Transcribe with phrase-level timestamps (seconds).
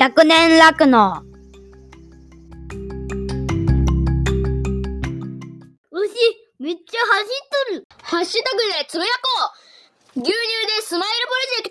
[0.00, 1.22] 100年楽の。
[5.90, 6.08] 牛、
[6.58, 7.84] めっちゃ走っとる。
[8.00, 9.52] ハッシュタグでつぶやこ
[10.16, 10.38] う牛乳で
[10.80, 11.70] スマイルプロジェク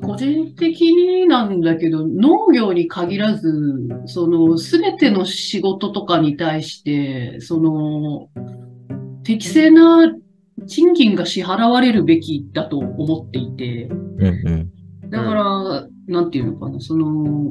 [0.00, 3.52] ト個人的になんだけど、農業に限らず、
[4.06, 8.30] その、すべての仕事とかに対して、その、
[9.24, 10.10] 適正な
[10.66, 14.30] 賃金が支払われるべきだと思っていて、うんう
[15.06, 15.10] ん。
[15.10, 17.50] だから、なんていうのかな、その、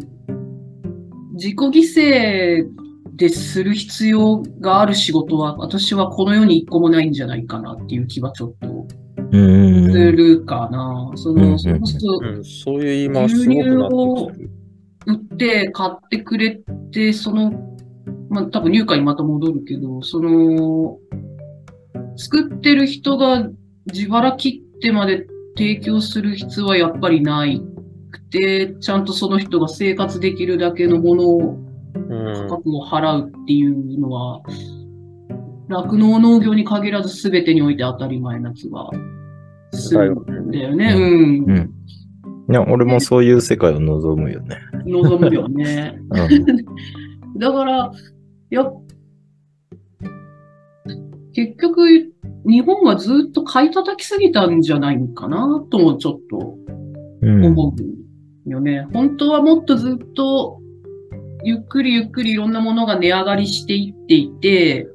[1.33, 2.67] 自己犠牲
[3.15, 8.87] でする必要がある仕事は、私はこの世に一個もないんじゃないかなっていう気はちょっと
[9.31, 10.15] すうん。
[10.15, 11.11] るかな。
[11.15, 11.69] その、そ
[12.43, 14.51] そういう言い回しすごくなってきてる。
[15.07, 17.51] 売って買ってくれて、その、
[18.29, 20.97] まあ、多分入荷にまた戻るけど、その、
[22.17, 23.47] 作ってる人が
[23.91, 25.25] 自腹切ってまで
[25.57, 27.61] 提供する必要はやっぱりない
[28.11, 31.71] くて、ちゃんとその人が生活できるだけのものを、うん
[32.47, 34.41] 価格を払うっていうのは、
[35.69, 38.89] 酪農農業に限らず全てにおいて当たり前な気が
[39.73, 40.93] するんだよね。
[40.93, 41.43] うん。
[41.49, 41.71] うん。
[42.49, 44.57] いや、俺もそういう世界を望むよね。
[44.85, 45.97] 望むよね。
[46.11, 47.39] うん。
[47.39, 47.91] だから、
[48.51, 48.69] や、
[51.33, 52.10] 結局、
[52.45, 56.57] 日本はずっと買い叩きすぎたんじゃないかなともちょっと
[57.21, 57.45] うん。
[57.45, 57.75] 思
[58.45, 58.87] うよね。
[58.93, 60.59] 本当はもっとずっと、
[61.43, 64.87] ゆっくりゆっくりいろんなものが値上がりしていっていて、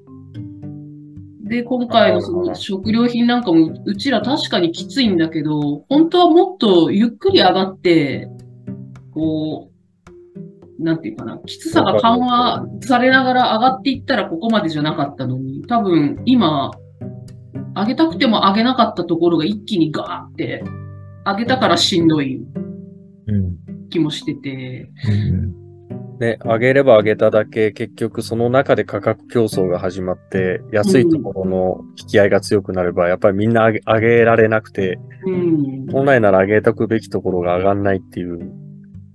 [1.45, 8.29] で、今回のその食料品なんかも、うちら確かにきついんだけど、本当はもっとゆっくり上がって、
[9.15, 16.73] こう、なんていうかな、きつさが緩和されながら上がっていったらここまでじゃなかったのに、多分今、
[17.77, 20.65] 上げたくても上げなかったところが一気にガーって、
[21.25, 22.41] 上げたからしんどい
[23.27, 23.57] うん。
[23.91, 25.67] 気もしてて、うん
[26.19, 35.87] ね、上げれば上げただけ、結局その中で価格競争が始まって、安いところの引き合いが強くなれば、やっぱりみんな上げ上げられなくて、うん。
[35.93, 38.51] 本来なら上げとくべきところが上がんないっていう。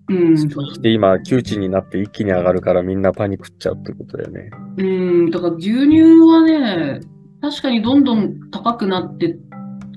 [0.10, 0.82] うん。
[0.82, 4.52] で、今、窮地になって一気に上がるからみんなパニックっちゃうってことだよね。
[4.78, 5.32] うん。
[5.32, 7.00] だから牛乳はね、
[7.42, 9.38] 確かにどんどん高くなって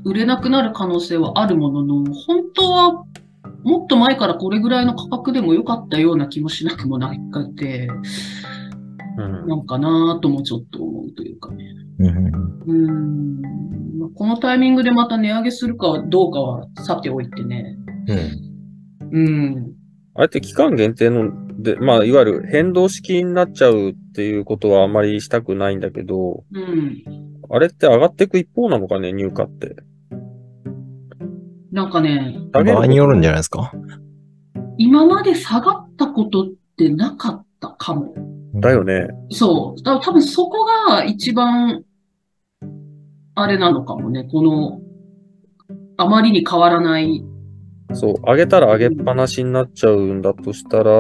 [0.05, 3.05] 売れなくなる可能性はあるものの、本当は
[3.65, 7.89] もっと前からこれぐらいの価格でも良かったような気もしなくもなくて、
[9.17, 9.49] うん。
[9.49, 11.65] なんかなぁともちょっと思うというかね。
[11.99, 12.63] うん。
[12.67, 13.41] うん。
[13.99, 17.77] まあこのタイミングでまた値上げするかどうかはさておいてね。
[18.09, 19.19] うん。
[19.19, 19.31] う
[19.61, 19.73] ん。
[20.15, 27.34] あれって期間限定の、で、まあ、いわゆる変動式になっちゃうっていうことはあまりしたくないんだけど、うん。
[27.51, 29.77] あれって上がっていく一方なのかね、入荷って。
[31.73, 33.73] なんかね、場合によるんじゃないですか？
[34.79, 36.47] 今まで下がったことっ
[36.77, 38.15] てなかったかも。
[38.55, 39.09] だよね。
[39.31, 39.83] そう。
[39.83, 41.85] だ多分そこが一番、
[43.35, 44.29] あれなのかもね。
[44.31, 44.81] この、
[45.97, 47.25] あまりに変わらない。
[47.93, 50.93] そう、上げたら上げっぱなしになっちゃうんだとしたら、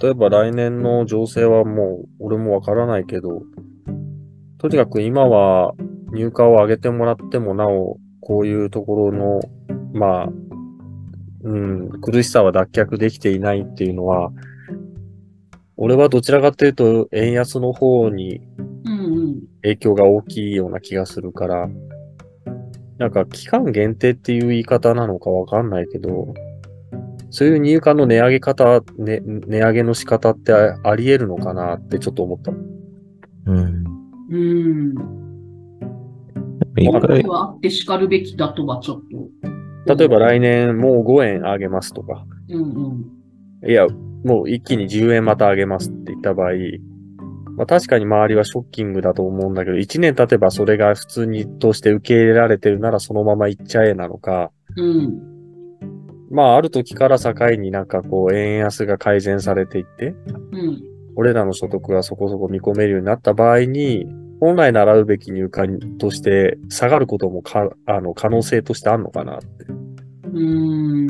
[0.00, 3.42] 例えば来年の情勢はもう俺もわからないけど、
[4.68, 5.74] とにかく今は
[6.12, 9.40] 入荷を上げてもらってもなお、こういうところの、
[9.92, 10.28] まあ、
[11.42, 14.30] うん、苦しさは脱却できていないっていうのは、
[15.76, 18.40] 俺はどちらかというと円安の方に。
[19.66, 21.68] 影響が大きいような気がするから、
[22.98, 26.34] なんか期間限定っていう言い方なのかわかんないけど、
[27.30, 32.52] そういう入荷の値上げ方、ね、値上げの仕方ってああり得るのかなってちょっと思った。
[33.46, 33.95] うん。
[34.30, 34.94] うん。
[36.78, 39.02] 一回、はあって叱るべきだとはちょっ
[39.86, 39.96] と。
[39.96, 42.62] 例えば来年もう5円上げますとか、うん
[43.62, 43.70] うん。
[43.70, 43.86] いや、
[44.24, 46.50] もう一気に10円また上げますって言った場合、
[47.56, 55.36] まあ確かに周りはショッキングだと思うんだけど、1年経てばそれが普通にとして受け入れられてるならそのまま行っちゃえなのか、うん。
[56.30, 60.14] まあある時から境になんかこう円安が改善されていって、
[60.52, 60.82] うん。
[61.14, 64.06] 俺らの所得がそこそこ見込めるようになった場合に、
[64.40, 69.46] 本来習うべき入荷として下がることもか、あの、可能性としてあるのかなって。
[70.32, 71.06] うん。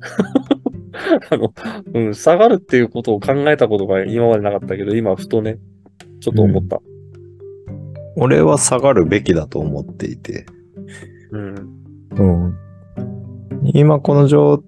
[1.30, 1.52] あの、
[1.94, 5.58] うん、下がるっていうことを考えたことが今までなかったけど、今ふとね、
[6.20, 6.80] ちょっと思った。
[8.16, 10.46] 俺は下がるべきだと思っていて。
[11.32, 11.54] うん。
[12.16, 12.54] うん。
[13.72, 14.62] 今この状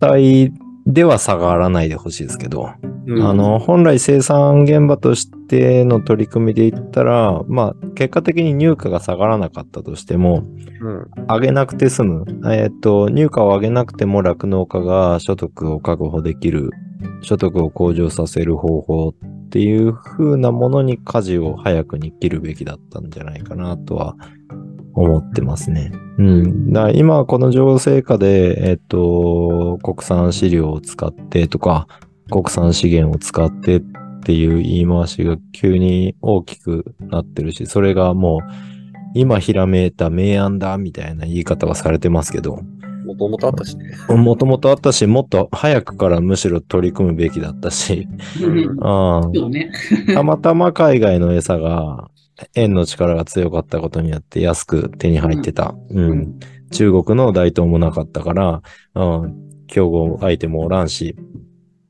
[0.00, 0.52] 態
[0.88, 2.70] では下がらないでほしいですけど、
[3.06, 10.44] うんあの、本来生産現場としての取り組みで言ったら、まあ、結果的に入荷が下がらなかったとしても、
[10.80, 11.10] うん。
[11.26, 12.24] 上げなくて済む。
[12.50, 16.70] えっ、と、入荷を上げなくても酪農家が所得を確保できる、
[17.20, 24.16] 所得を向上させる方法っていう風なものに舵を早くに切るべきだったんじゃないかなとは
[25.02, 25.92] 思ってますね。
[26.18, 26.72] うん。
[26.72, 31.86] だから今この情勢下で、えっ、と、国産飼料を使ってとか、
[32.30, 33.82] 国産資源を使ってっ
[34.22, 38.50] ていう言い回しが急に大きくなってるし、それがもう
[39.14, 42.60] 今ひらめいた明暗だみたいな言い方はされてますけど、
[43.06, 43.96] もともとあったしね。
[44.08, 48.06] もともとあったし、もっと早くからむしろ取り組むべきだったし、
[48.42, 48.54] うん
[49.50, 49.70] ね。
[50.08, 52.10] ーたまたま海外の餌が
[52.54, 55.74] 円の力が強かったことによって安く手に入ってた。
[55.90, 56.38] うん。
[56.70, 58.62] 中国の大東もなかったから、
[58.94, 61.16] うん、競合相手もおらんし、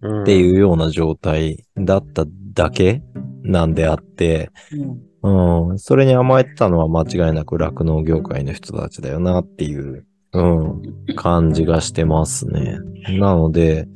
[0.01, 0.23] うん。
[0.23, 2.25] っていうような状態だった
[2.55, 3.03] だけ
[3.43, 10.83] なんであって、うんうん、それに甘えてたのは間違いなく酪農業界の人たちだよなっていう、うん、
[11.17, 12.79] 感じがしてますね。
[13.19, 13.89] なので、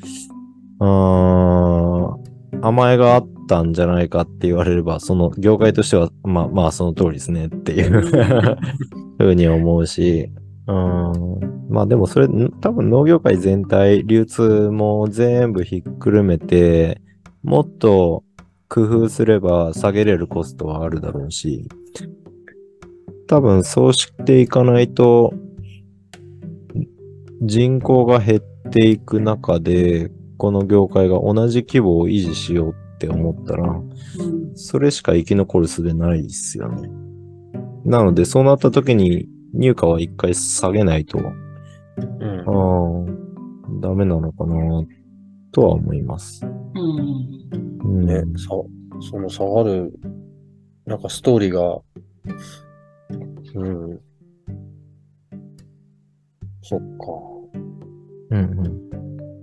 [0.80, 8.00] うーん、甘えがあったんじゃないかって言われれば、その業界としては、まあまあその通りですねっていう
[9.18, 10.32] ふうに思うし、
[10.66, 17.02] うん、まあでもそれ、ん多分農業界全体、流通も全部ひっくるめて、
[17.42, 18.24] もっと
[18.68, 21.68] 工夫すれば下げれるコストはあるだろうし、
[23.28, 25.34] 多分そうしていかないと、
[27.42, 33.82] 人口が減っていく中で、この業界が同じ規模を維持しようって思ったら、うん
[34.54, 36.88] それしか生き残る術ないですよね。
[37.84, 41.22] なので、そうなった時に入荷は一回下げないと、う
[42.26, 43.06] ん。
[43.06, 44.54] うん、ダメなのかな、
[45.50, 46.46] とは思います。
[46.46, 47.28] うん
[47.82, 48.50] うん、ね、さ、
[49.10, 49.98] その下がる、
[50.86, 51.80] なんかストーリーが、
[53.54, 54.00] うん。
[56.62, 57.56] そっか。
[58.30, 58.91] うんうん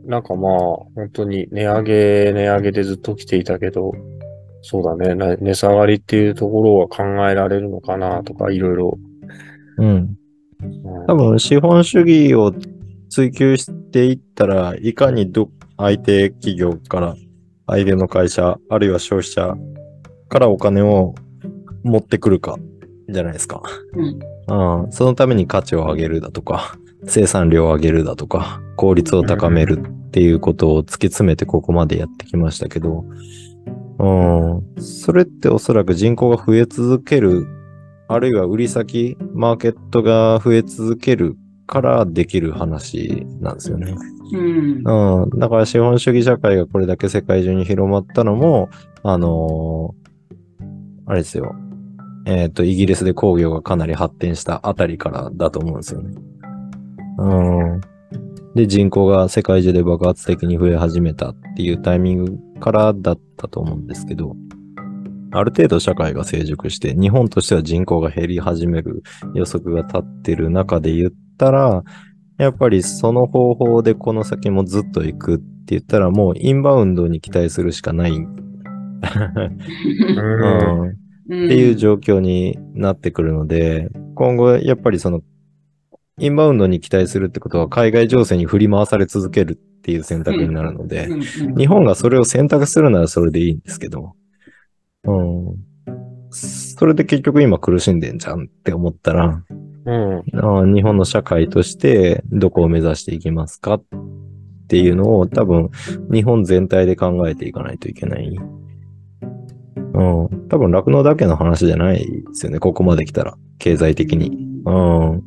[0.09, 0.55] なんかまあ、
[0.95, 3.91] 本当に値上げ、値上げでずっと来ていたけど、
[4.63, 8.97] そうだね、な値下がりっていうところは考えられるのかなとか、いろいろ。
[9.77, 9.87] うん。
[9.87, 10.15] うん
[11.07, 12.51] 多分、資本主義を
[13.09, 17.15] 追求していったらいかにど、相手企業から、
[17.67, 19.55] 相手の会社、あるいは消費者
[20.27, 21.13] からお金を
[21.83, 22.57] 持ってくるか、
[23.07, 23.61] じゃないですか。
[23.93, 24.91] うんうん。
[24.91, 26.75] そのために価値を上げるだとか、
[27.05, 33.05] 生産量を上げるだとか、効率を高めるっていうことを突き詰めてここまでやってきましたけど、
[33.99, 34.09] う
[34.79, 34.81] ん。
[34.81, 37.47] それっておそらく人口が増え続ける、
[38.07, 43.95] あるいは売り先、マーケットが増え続けるからできる話なんですよね。
[44.33, 44.81] うん
[45.23, 45.29] うん。
[45.39, 48.69] だから資本主義社会がこれだけ世界中に広まったのも、
[49.03, 50.09] あのー
[51.09, 51.55] あれですよ。
[52.25, 56.13] えっ、と、イギリスで工業がかなり発展したあたりからだと思うんですよね。
[57.17, 57.81] うん。
[58.55, 64.35] で、人口が世界中で爆発的に増え始めたっていうタイミングからだったと思うんですけど、
[65.31, 69.03] ある程度社会が成熟して、日本としては人口が減り始める
[69.35, 71.83] 予測が立ってる中で言ったら、
[72.39, 78.27] やっぱりその方法でこの先もずっと行くって言ったらもうインバウンドに期待するしかない、うん、
[80.89, 80.93] っ
[81.27, 85.21] ていう状況になってくるので、今後やっぱりその
[86.19, 91.07] インバウンドに期待するってことは海外情勢に振り回され続けるっていう選択になるので、
[91.57, 94.13] 日本がそれを選択するならそれでいいんですけど、
[95.05, 95.55] うん。
[96.31, 99.43] それで結局今苦しんでんじゃんって思ったら、
[99.85, 100.23] うん。
[100.35, 103.83] あ日本の社会としてどこを目指していきますかっ
[104.67, 105.69] ていうのを多分
[106.11, 108.35] 日本全体で考えていかないといけない。
[109.93, 110.47] うん。
[110.49, 112.59] 多分酪農だけの話じゃないですよね。
[112.59, 113.37] ここまで来たら。
[113.57, 114.37] 経済的に。
[114.65, 115.23] うん。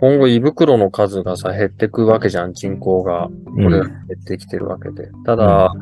[0.00, 3.28] 今後胃袋の数がさ、減ってくわけじゃん、人口が。
[3.46, 5.10] これうんが減ってきてるわけで。
[5.24, 5.72] ただ、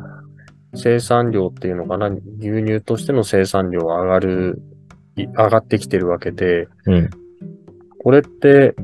[0.73, 4.61] 生産量っていうのかな、牛乳としての生産量は上がる、
[5.17, 7.09] い上がってきてるわけで、うん。
[7.99, 8.75] これって、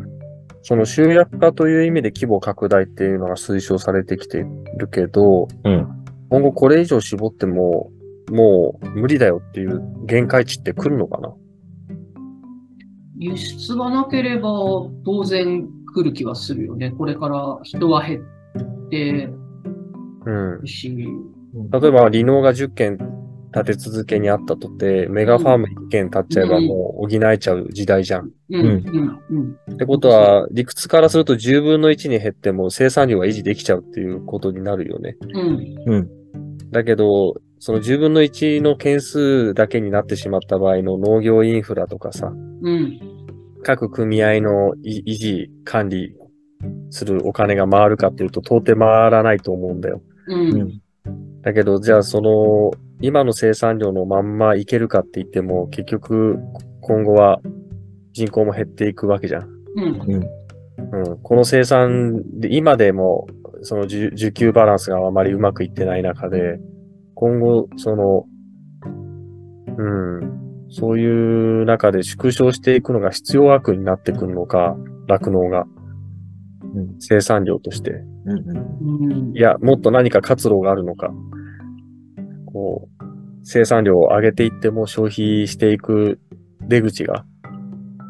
[0.62, 4.46] その集約化という意味で規模拡大っていうのが推奨されてきて
[4.78, 5.88] るけど、うん。
[6.30, 7.92] 今後これ以上絞っても、
[8.30, 11.34] もう無理だよっていう限界値って来るのかな？
[13.18, 14.50] 輸出がなければ
[15.06, 16.92] 当然来る気はするよね。
[16.92, 19.30] これから人は減って
[20.26, 20.62] うん。
[20.64, 22.98] 例えば、離農が10件
[23.54, 28.32] 立て続けにあったとて、メガファーム一軒立っちゃえばもう補えちゃう時代じゃん。
[28.50, 29.74] うん、うん、うん。
[29.74, 35.18] ってことは、理屈からすると10分の1に減っても生産量は維持できちゃうっていうことになるよね。
[35.86, 36.10] うん、
[36.72, 43.00] だけど、その10分の1の件数だけになってしまった場合の農業インフラとかさ、うん、
[43.64, 46.14] 各組合のい維持、管理
[46.90, 50.02] するお金が回るかっていうと到底回らないと思うんだよ。
[50.28, 50.82] うん、
[51.42, 56.40] だけど、じゃあその、今の生産量のまんまいけるかって言っても、結局、
[56.82, 57.40] 今後は
[58.12, 59.48] 人口も減っていくわけじゃん。
[59.78, 61.18] うん、うん。
[61.20, 63.26] この生産で、今でも、
[63.62, 66.60] その需需給バランスがあまりうまくいってない中で、
[67.24, 68.26] 今後、その、
[69.78, 74.76] うん、そういう中で縮小していくのが必要悪になってくるのか、
[75.08, 75.62] 酪農が、
[76.76, 77.92] うん生産量として。
[77.92, 79.40] うんうんうんい。
[79.40, 81.14] や、もっと何か活路があるのか。
[82.52, 83.04] こう、
[83.46, 86.20] 生産量を上げていっても消費していく
[86.68, 87.24] 出口が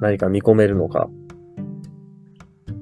[0.02, 1.08] 何か見込めるのか。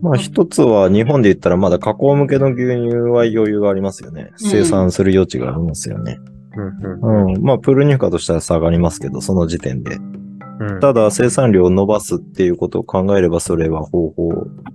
[0.01, 4.31] まあ一つは日本で言ったらまだ加工向けの牛乳は余裕がありますよね。
[4.39, 6.19] うん生産する余地がありますよね。
[6.55, 7.43] うんうん。
[7.43, 9.97] まあプール乳化としては下がりますけど、その時点で。
[10.59, 10.79] うん。
[10.79, 14.31] ただ生産量を伸ばすっていうことを考えればそれは方法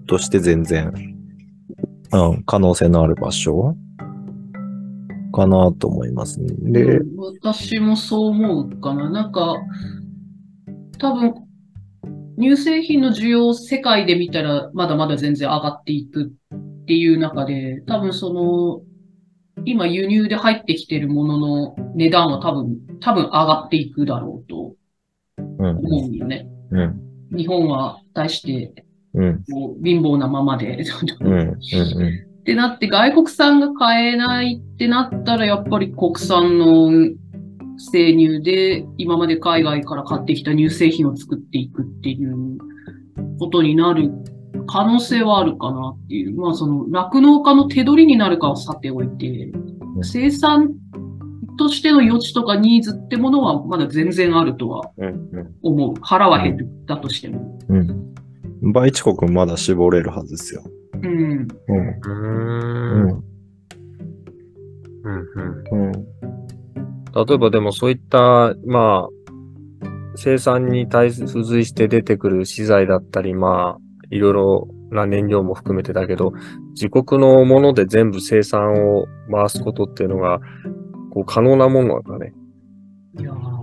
[0.07, 0.93] として全然、
[2.13, 3.77] うん、可能性のある場所
[5.33, 6.49] かなと思いますね。
[6.73, 9.11] で、私もそう思うかな。
[9.11, 9.57] なんか、
[10.99, 11.35] 多分、
[12.39, 18.83] 乳製品の需要を世界で見たらまだまだ全然上がっていくっていう中で、多分その、
[19.65, 24.75] 今輸入で入ってきてるものの値段は多分、多分上がっていくだろうと
[25.59, 26.47] うん、思うよね。
[26.71, 28.85] うん、日本は対して
[29.17, 29.45] うん、
[29.83, 36.91] 貧乏なままで、ってなって外国産が買えないってなったらやっぱり国産の
[37.79, 42.59] 生乳で今まで海外から買ってきた乳製品を作っていくっていう
[43.39, 44.11] ことになる
[44.67, 46.37] 可能性はあるかなっていう。
[46.37, 50.75] まあその酪農家の手取りになるかはさておいて、うん生産
[51.59, 55.95] としての余地とかニーズってものはまだ全然あるとはうん、うん思う。
[56.03, 57.59] 腹は減るだとしても。
[57.69, 58.15] うん。
[58.73, 60.63] 倍遅刻まだ絞れるはずですよ。
[60.93, 61.03] うん。
[61.03, 61.49] うん。
[62.05, 62.11] う
[63.07, 63.25] ん。
[65.03, 65.25] うん
[65.73, 66.36] うんうん。
[67.25, 73.81] 例えばでもそういった、まあ、生産に対付随して出てくる資材だったり、まあ、
[74.11, 76.33] いろいろな燃料も含めてだけど、
[76.75, 80.41] 自国のもので全部生産を回すことっていうのが、
[81.11, 82.35] こう可能なものなんだね。
[83.19, 83.57] いやー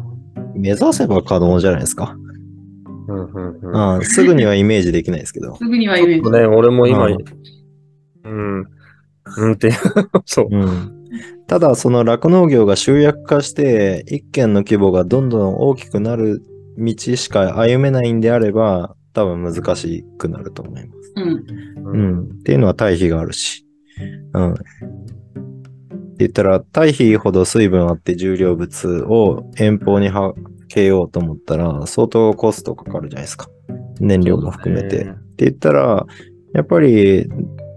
[0.55, 2.15] 目指せば可能じゃないですか。
[3.07, 3.95] うんうんうん。
[3.97, 4.05] うん。
[4.05, 5.55] すぐにはイメージできないですけど。
[5.57, 6.31] すぐにはイメージ。
[6.31, 7.17] ね、俺も今、う
[8.23, 8.65] うんん、
[9.37, 9.71] うんって、
[10.25, 10.47] そう。
[10.49, 11.02] うん。
[11.47, 16.41] ただ、その酪農業が集約化して、一軒の規模がどんどん大きくなる
[16.77, 21.13] 道しか歩めないんであれば、多分難しくなると思います。
[21.15, 21.95] うん。
[21.95, 22.23] うん。
[22.23, 23.65] っていうのは対比があるし。
[24.33, 24.53] うん。
[24.53, 24.61] って
[26.19, 30.33] 言ったら、対比ほど水分あって重量物を遠方には
[30.73, 33.47] けようと思ったら、相当コストかかるじゃないですか。
[33.99, 35.05] 燃料も含めて。
[35.05, 36.05] ねって言ったら、
[36.53, 37.27] やっぱり、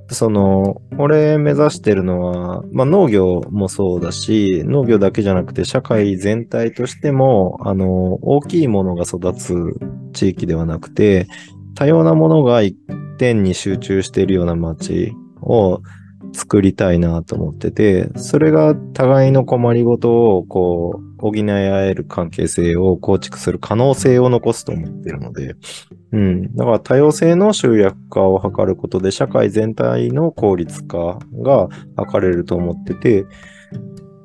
[0.09, 9.55] その、俺目指してるのは、まあ農業もそうだし、農業だけじゃなくて社会全体としても、あの、大きいものが育つ
[10.13, 11.27] 地域ではなくて、
[11.75, 12.77] 多様なものが一
[13.19, 15.81] 点に集中しているような街を
[16.33, 25.57] 作りたいなと思ってて、それが互いの困りごとをこう、補い合える関係性を構築する可能性を残すと思ってるので、
[26.13, 26.55] うん。
[26.55, 31.69] だから多様性の集約化を図ることで社会全体の効率化が
[32.11, 33.27] 図れると思ってて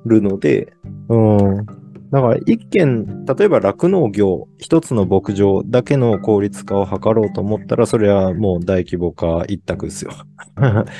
[0.06, 0.74] るので、
[1.10, 1.66] うん。
[2.12, 10.12] だから一件、例えば酪農業、一つの牧場だけの効率化を図ろうと思ったら、それはもう大規模化一択ですよ。
[10.58, 10.86] うん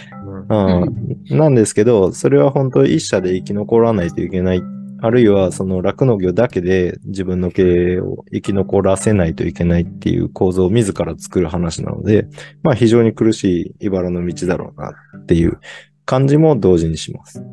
[0.50, 4.64] うん、なんですけど、それは本当一社で生き残らないといけない。
[5.02, 12.28] あるいはその酪農業だけで自分の経営を生き残らせないといけないっていう構造を自ら作る話なので、
[12.62, 15.60] まあ非常に苦しい茨の道だろうなっていう
[16.06, 17.44] 感じも同時にします。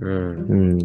[0.00, 0.46] うん。
[0.48, 0.78] うん。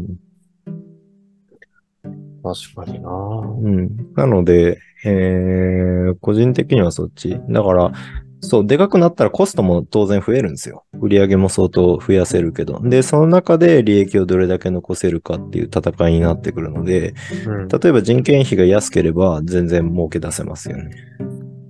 [2.42, 4.14] 確かになうん。
[4.16, 7.40] なので、えー、個人的にはそっち。
[7.50, 7.92] だから、
[8.42, 10.86] そう、でかくなったらコストも当然増えるんですよ。
[11.00, 12.80] 売り上げも相当増やせるけど。
[12.82, 17.14] で、その中で利益をどれだけ残せるかっていう戦いになってくるので、
[17.46, 17.68] うん。
[17.68, 20.92] 例えば人件費が安ければ全然儲け出せますよね。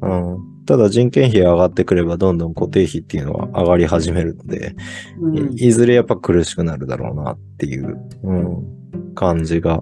[0.02, 0.38] うん。
[0.66, 4.76] ただ人件費が上がってくればどんどん固定費っていうのは上がり始めるので、
[5.20, 9.82] うんいいずれやっぱ苦しくなるだろうなっていう、うん、感じが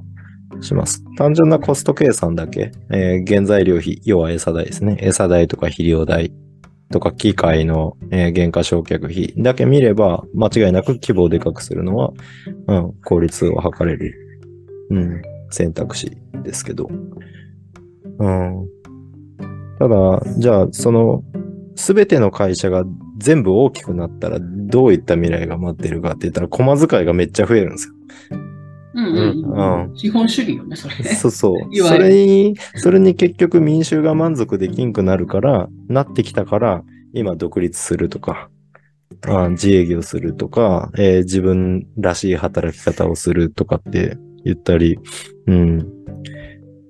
[0.61, 1.03] します。
[1.17, 4.97] 単純なコスト計算だけ、えー原材料費、要は餌代ですね。
[5.01, 6.31] 餌代とか肥料代
[6.91, 12.13] とか機械の、えー原価償却費だけ見れば、間違いなく規模をでかくするのは、
[12.67, 14.13] うん、効率を図れる、
[14.89, 16.89] うん、選択肢ですけど。
[18.19, 18.67] うん。
[19.79, 21.23] ただ、じゃあ、その、
[21.75, 22.83] すべての会社が
[23.17, 27.93] 全部大きくなったら、どういった未来が待ってるかって言ったら、駒遣いがめっちゃ増えるんですよ。
[28.97, 31.03] うんうんう資本主義よね、それね。
[31.03, 31.55] そうそう。
[31.85, 38.49] それに、それに結局民衆が満足できんくなるから、なってきたから、今独立するとか、
[39.27, 44.99] あ自営業するとか、えー自分らしい働き方をするとかって言ったり、
[45.45, 45.87] うん、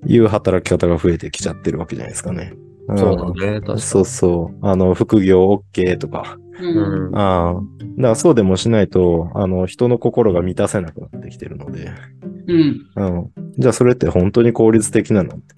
[0.06, 2.54] いう働き方が増えてきちゃってるわけじゃないですかね。
[2.94, 3.60] んそうだね。
[3.60, 3.80] 確かに。
[3.80, 4.66] そうそう。
[4.66, 6.38] あの、副業 OK とか。
[6.60, 7.16] うん。
[7.16, 7.54] ああ。
[7.54, 7.62] だか
[8.10, 11.90] らそうでもしないと、あの、人の心が満たせなくなってきてるので。
[12.46, 12.86] うん。
[12.96, 13.30] うん。
[13.58, 15.36] じゃあそれって本当に効率的なの？
[15.36, 15.54] って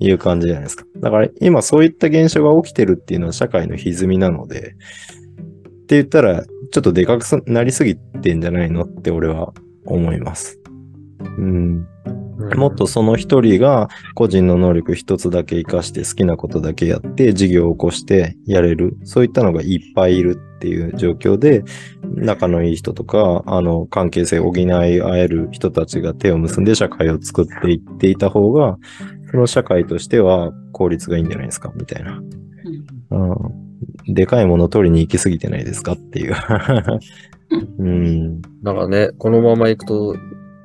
[0.00, 0.84] いう感じじゃないですか。
[1.00, 8.84] だから今そういった現象が起きてるっていうのは社会の歪みなので、って言ったらちょっとでかくなりすぎてんじゃないの？
[8.84, 9.52] って俺は
[9.84, 10.58] 思います。
[11.38, 11.86] うん。
[12.50, 18.96] うんもっとその一人が個人の能力一つだけ活かして好きなことだけやって事業を起こしてやれる。
[19.04, 21.64] そういったのがいっぱいいるっていう状況で
[22.02, 28.78] 仲のいい人とか、あの関係性を補い合える人たちが手を結んで社会を作っていっていた方が、
[29.30, 32.22] その社会としては効率がいいんじゃないですかみたいな。
[33.10, 36.34] うん、でかいものを取りに行き過ぎてないですかっていう。
[37.78, 38.42] うん。
[38.62, 40.16] なんかね、このまま行くと、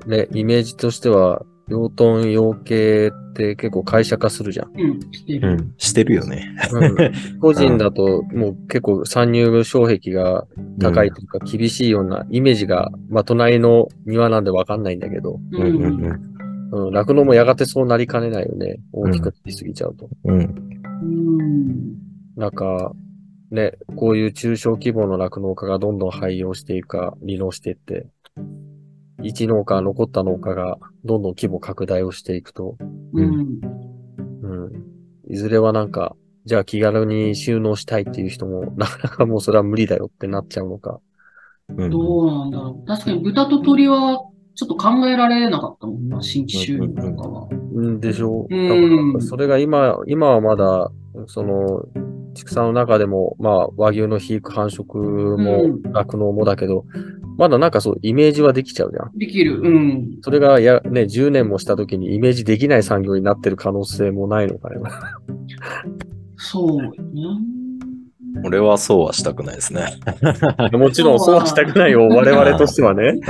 [0.06, 4.72] ね、イメージとしては、養豚養鶏って結構会社化するじゃん。
[4.74, 5.00] うん。
[5.12, 5.48] してる。
[5.48, 5.74] うん。
[5.76, 6.56] してるよね。
[6.72, 10.46] うん、個人だともう結構参入障壁が
[10.80, 16.38] 高いというか厳しいようなイメージが、まあ隣の庭なんでわかんないんだけど、ううんうんん。
[16.70, 18.78] うん、酪農もやがてそうなりかねないよね。
[18.92, 20.08] 大きくなりすぎちゃうと。
[20.24, 20.34] うん。
[20.34, 20.42] うん。
[20.42, 21.94] うん。
[22.36, 22.92] なんか、
[23.50, 28.06] ね、こういう中小規模の酪農家がどんどん廃業していくか、離農していって、
[29.22, 32.76] 一農家、残った農家がどんどん規模拡大をしていくと、
[33.12, 33.60] うん。
[34.42, 35.32] うん。
[35.32, 41.00] いずれはなんか、じゃあ気軽に収納したいっていう人も、 なかなかもうそれは無理だよってなっちゃうのか。
[41.76, 42.86] うんどうなんだろう。
[42.86, 44.22] 確かに豚と鳥は
[44.54, 47.48] ちょっと考えられなかったもんな、新規収入とかは。
[47.50, 48.54] うんでしょう。
[48.54, 50.90] うんだからそれが今、今はまだ、
[51.26, 51.84] その、
[52.34, 56.84] 畜産の中でも、まあ、和牛の肥育繁殖うもん、酪農もだけど、
[57.38, 59.16] まだなんかそう、イメージはできちゃうじゃん。
[59.16, 59.60] できる。
[59.60, 60.18] うん。
[60.22, 64.80] それが、や、ね、10年もした時にイメージできない産業になってる可能性もないのかね。
[66.36, 66.98] そうよね。
[68.44, 69.84] 俺はそうはしたくないですね。
[70.76, 73.20] もちろんそうはしたくないよ、我々としてはね。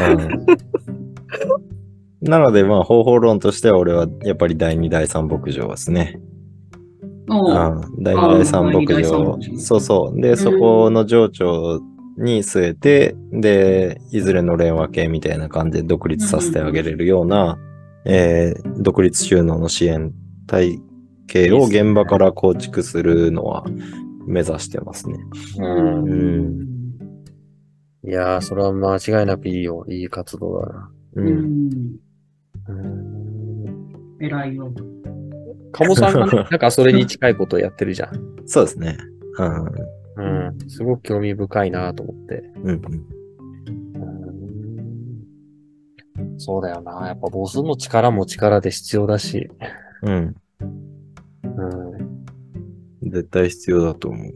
[2.23, 6.19] うん、なので、まあ、方法論としては俺はやっぱり第二、第三牧場ですね。
[7.31, 9.51] おううん、第二、第三牧第二第三場牧。
[9.51, 10.21] 場そうそう。
[10.21, 11.83] で、そこの情緒
[12.19, 17.59] に据えて、で、いずれの連和系みたいな感じで独立させてあげれるような、
[18.05, 20.13] えー独立収納の支援
[20.47, 20.81] 体
[21.27, 23.65] 系を現場から構築するのは
[24.27, 25.19] 目指してますね。
[25.59, 26.69] うんうん。
[28.05, 29.85] いやー、それは間違いなくいいよ。
[29.89, 30.91] いい活動だな。
[31.15, 31.23] う。
[31.23, 31.97] うんん。
[32.69, 34.19] うん。
[34.21, 34.73] 偉いよ。
[35.73, 38.11] 鴨さんがね、なんかそれに近いことをやってるじゃん。
[38.47, 38.97] そうですね。
[39.39, 39.98] うん。
[40.19, 40.71] うん。
[40.71, 42.43] すごく興味深いなと思って。
[42.63, 42.71] うん。
[42.71, 43.19] うん
[46.39, 47.09] そうだよな。
[47.09, 49.49] やっぱ母数の力も力で必要だし。
[50.03, 50.35] うん。
[50.61, 50.67] う
[53.07, 53.11] ん。
[53.11, 54.35] 絶対必要だと思う。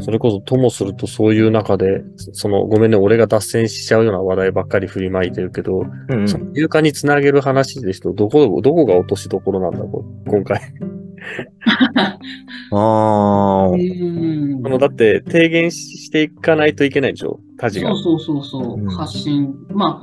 [0.00, 10.60] それこそともするとそういう中で、その、ごめんね、俺が脱線しちゃうような話題ばっかり振りまいてるけど、うんその入荷につなげる話ですと、どこ、どこが落としどころなんだ、こ今回。
[12.72, 14.68] ああう、んあ。
[14.70, 17.40] の、だって、提言していかないといけないでしょ？
[17.58, 17.88] タジが。
[17.96, 19.54] そうそうそうそう、うん発信。
[19.70, 20.02] ま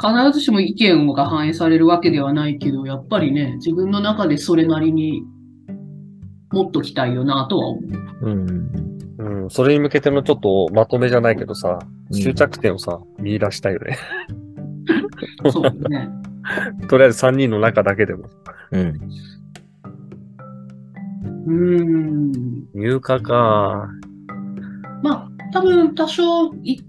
[0.00, 5.22] あ、必ずしも意見が反映されるわけではないけど、やっぱりね、自分の中でそれなりに
[6.52, 8.30] もっときたいよなとは思う。
[8.30, 8.70] うん。
[9.42, 9.50] うん。
[9.50, 13.96] それに向けてのちょっとまとめじゃないけどさ、うん終着点をさ、見出したいよね。
[15.50, 16.08] そうね。
[16.88, 18.24] とりあえず3人の中だけでも。
[18.72, 19.00] うん。
[21.46, 22.32] うん。
[22.74, 23.88] 入荷か。
[25.02, 26.80] まあ、多分多少い、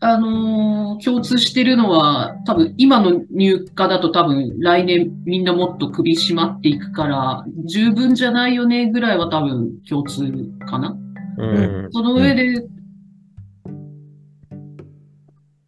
[0.00, 10.32] あのー共通してるのは、多分今の入荷だと多分来年みんなもっと首締まっていくから、十分じゃないよねぐらいは多分共通
[10.68, 10.96] かな。
[11.38, 11.46] う
[11.86, 11.88] ん。
[11.92, 12.66] その上で、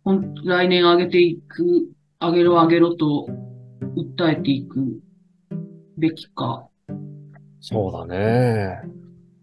[0.04, 1.88] ほん来年上げていく、
[2.20, 3.28] 上げろ上げろと
[4.18, 5.00] 訴えていく
[5.96, 6.69] べきか。
[7.60, 8.80] そうだね。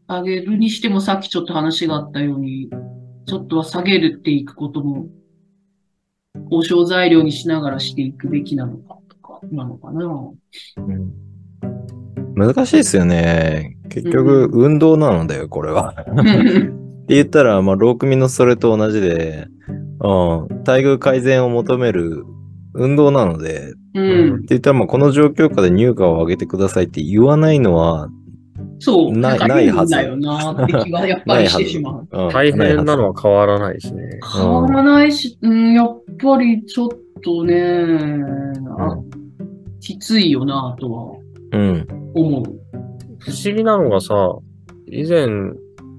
[0.08, 2.70] 上げるにしてもさっきちょっと話があったように、
[3.26, 5.08] ちょっとは下げるっていくことも、
[6.52, 10.06] 交渉材料にしながらしていくべきなのかとか、なのかな。
[10.78, 11.28] うん
[12.38, 13.78] 難しいですよね。
[13.90, 15.96] 結局、運動なのだよ、これは。
[15.98, 16.06] っ
[17.08, 22.24] て言ったら、まあ、ロー組のそれと同じで、うん、待遇改善を求める
[22.78, 24.46] 運動なので、うんって。
[24.50, 28.10] 言ったら、まあ、この状況下で入荷を上げてくださいって言わないのは、
[28.80, 29.12] そう。
[29.12, 32.08] ないないはず変だよなって気がやっぱりしてしまう。
[32.12, 34.20] うん大変なのは変わらないしね。
[34.36, 36.90] 変わらないし、うん、やっぱりちょっ
[37.24, 37.88] とね、
[39.80, 41.14] きついよなとは
[41.54, 41.88] うん。
[42.14, 42.44] 思う。
[43.20, 44.36] 不思議なのがさ、
[44.92, 45.28] 以前、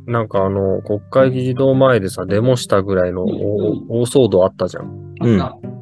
[0.07, 3.31] なんかあの、国会議事堂前でさ、デモしたぐらいのうん
[3.89, 5.15] 大大騒動あったじゃん。
[5.23, 5.78] うんあった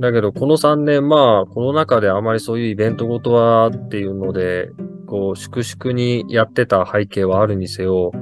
[0.00, 4.70] だけど、この3年、まあ、コロナ禍であまりそういうイベントごとはっていうので、
[5.06, 8.12] こう、粛々にやってた背景はあるにせよ、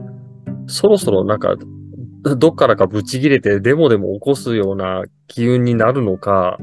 [0.67, 1.55] そろそろなんか、
[2.37, 6.59] どっからかブチ切れてデモでも起こすような機運になるのか、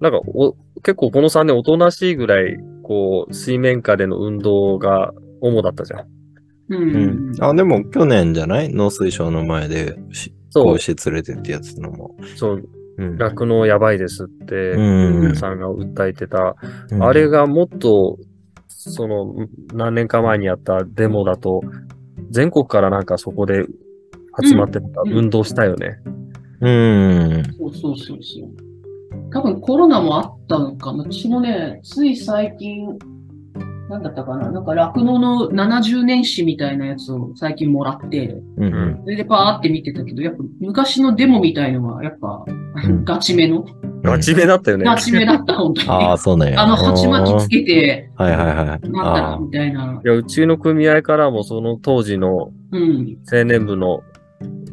[0.00, 6.00] なんかお、結構この3年おとなしいぐらい、こう、水面下での運動が主だったじゃん。
[6.00, 6.06] う。
[6.68, 7.42] うんん。
[7.42, 8.72] あ、でも去年じゃない？
[8.72, 12.14] 農水省の前で、しそう講師連れてってやつのも。
[12.36, 13.16] そう、うん。
[13.18, 16.56] 酪農やばいですって、うん皆さんが訴えてた、
[16.90, 18.18] うんあれがもっと、
[18.68, 19.34] その、
[19.72, 21.62] 何年か前にやったデモだと、
[22.30, 23.64] 全国からなんかそこで
[24.42, 25.98] 集まってた、うん運動したよね。
[26.60, 27.42] うん。
[27.58, 28.64] そうそうそうそう。
[29.32, 31.04] 多分コロナもあったのかな。
[31.04, 32.98] 私もね、つい最近、
[33.88, 34.50] なんだったかな？
[34.50, 39.00] なんか酪農の70年史みたいなやつを最近もらって、うんうん。
[39.04, 42.44] それでパーって見てたけど、やっぱ昔のデモみたいのは、やっぱ、
[42.88, 43.64] んガチめの、
[44.02, 44.84] ガチめだったよね。
[44.84, 45.88] ガチめだった、本当に。
[45.92, 46.62] ああ、そうなんや。
[46.62, 48.66] あの、鉢巻きつけて、はいはいはい。
[48.66, 50.00] なんだあろうみたいな。
[50.04, 53.18] いや、うちの組合からもその当時のうん。
[53.30, 54.00] 青年部の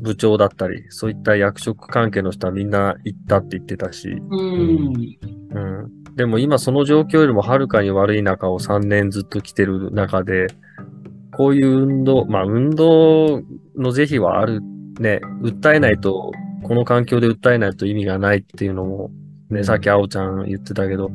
[0.02, 4.40] 部長だったり、そういった役職関係の人はみんな行ったって言ってたし、うん。
[5.52, 6.01] うん。
[6.16, 10.48] でも今その状況よりもはるかに悪い中を3年ずっと来てる中で、
[11.38, 13.42] こういう運動、まあ運動
[13.78, 14.62] の是非はある
[15.00, 16.32] ね、訴えないと、
[16.64, 19.12] この環境で訴えないと意味がないっていうのも、
[19.50, 21.10] ね、さっきあおちゃん言ってたけど、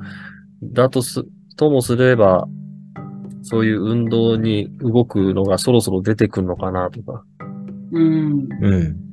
[0.62, 1.24] だとす、
[1.56, 2.46] ともすれば、
[3.42, 7.24] そういう運動に動くのがそろそろ出てくるのかなとか。
[7.92, 8.48] うん。
[8.62, 8.66] あ。
[8.66, 9.05] うん。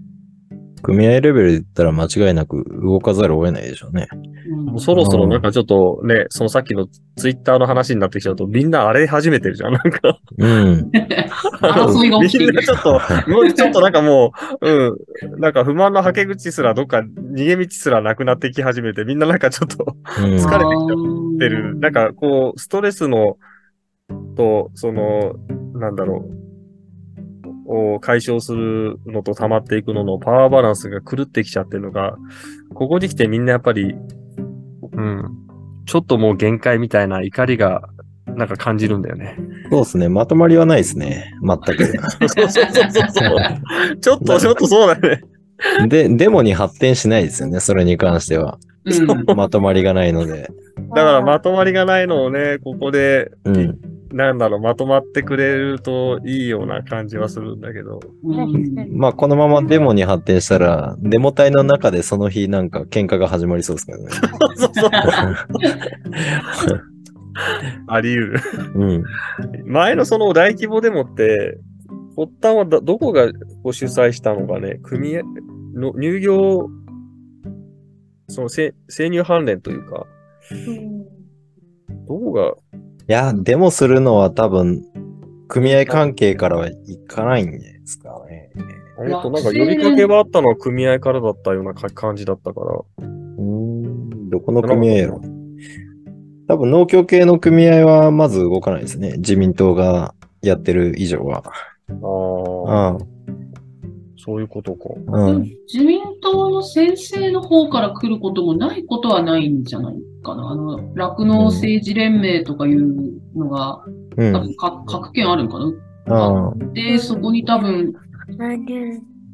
[0.83, 4.07] 組合レベルで言ったら間違いなく動かざるを得ないでしょうね。
[4.11, 4.33] うん
[4.79, 9.73] そろそろなんかちょっとね、そのさっきのツイッターの話になってきちゃうと、みんな荒れ始めてるじゃん。
[9.73, 10.19] なんか。
[10.37, 10.91] うん。
[11.61, 20.57] 争いが起きているみんなちょっと、もうちょっとなんかもう、うん、なんか不満のはけ口すらどっか逃げ道すらなくなってき始めて、みんななんかちょっとうん疲れてきちゃ
[21.35, 21.79] ってる。
[21.79, 23.37] なんかこう、ストレスの、
[24.35, 25.35] と、その、
[25.75, 26.42] なんだろう、
[27.65, 32.15] を解消するのと溜まっていくののパワーバランスが狂ってきちゃってるのが、
[32.73, 33.95] ここに来てみんなやっぱり、
[34.91, 35.29] うん、
[35.85, 37.81] ちょっともう限界みたいな怒りが、
[38.25, 39.37] なんか感じるんだよね。
[39.69, 40.09] そうですね。
[40.09, 41.33] まとまりはないですね。
[41.41, 41.85] 全く。
[41.85, 41.93] そ
[42.25, 43.97] うそうそうそう。
[44.01, 45.21] ちょっと、ちょっとそうだね。
[45.87, 47.59] で、デモに発展しないですよね。
[47.59, 48.57] それに関しては。
[48.85, 49.25] うん。
[49.37, 50.49] まとまりがないので。
[50.95, 53.79] だからまとまりがないのをね、ここで、うん。
[54.13, 57.99] なんだろう、まとまってくれるといいような感じはするんだけど。
[58.23, 64.09] うんまあ、このままデモに発展したら、デモ隊の中でその日なんか喧嘩が始まりそうですけどね。
[64.55, 64.89] そうそう。
[67.87, 68.39] あり得る。
[68.75, 69.03] うん。
[69.65, 71.57] 前のその大規模デモって、
[72.15, 73.31] 発端はどどこが
[73.63, 75.23] こう主催したのかね、組合
[75.73, 76.69] の入業、
[78.27, 80.05] そのせ生乳関連というか、
[82.07, 84.83] どこが、いや、デモするのは多分、
[85.47, 86.75] 組合関係からはい
[87.07, 88.49] かないんじゃないですかね。
[88.97, 92.71] あとなんか呼びかけはあったのは組合からだったようなか感じだったから。
[92.71, 95.21] うーん、どこの組合やろ。
[96.47, 99.13] 多分農協系の組合はまず動かないですね。
[99.17, 101.43] 自民党がやってる以上は。
[101.45, 101.91] あ
[102.67, 103.12] あ、うん。
[104.23, 104.89] そういうことか。
[105.07, 105.43] うん。
[105.71, 110.49] 自民党の先生の方から来ることもないことはないんじゃないかな。
[110.49, 113.83] あの、酪農政治連盟とかいうのが、
[114.15, 114.33] うん。
[114.33, 115.59] 多分か各県あるんか
[116.07, 116.27] な。
[116.27, 116.73] うん。
[116.73, 117.93] で、そこに多分、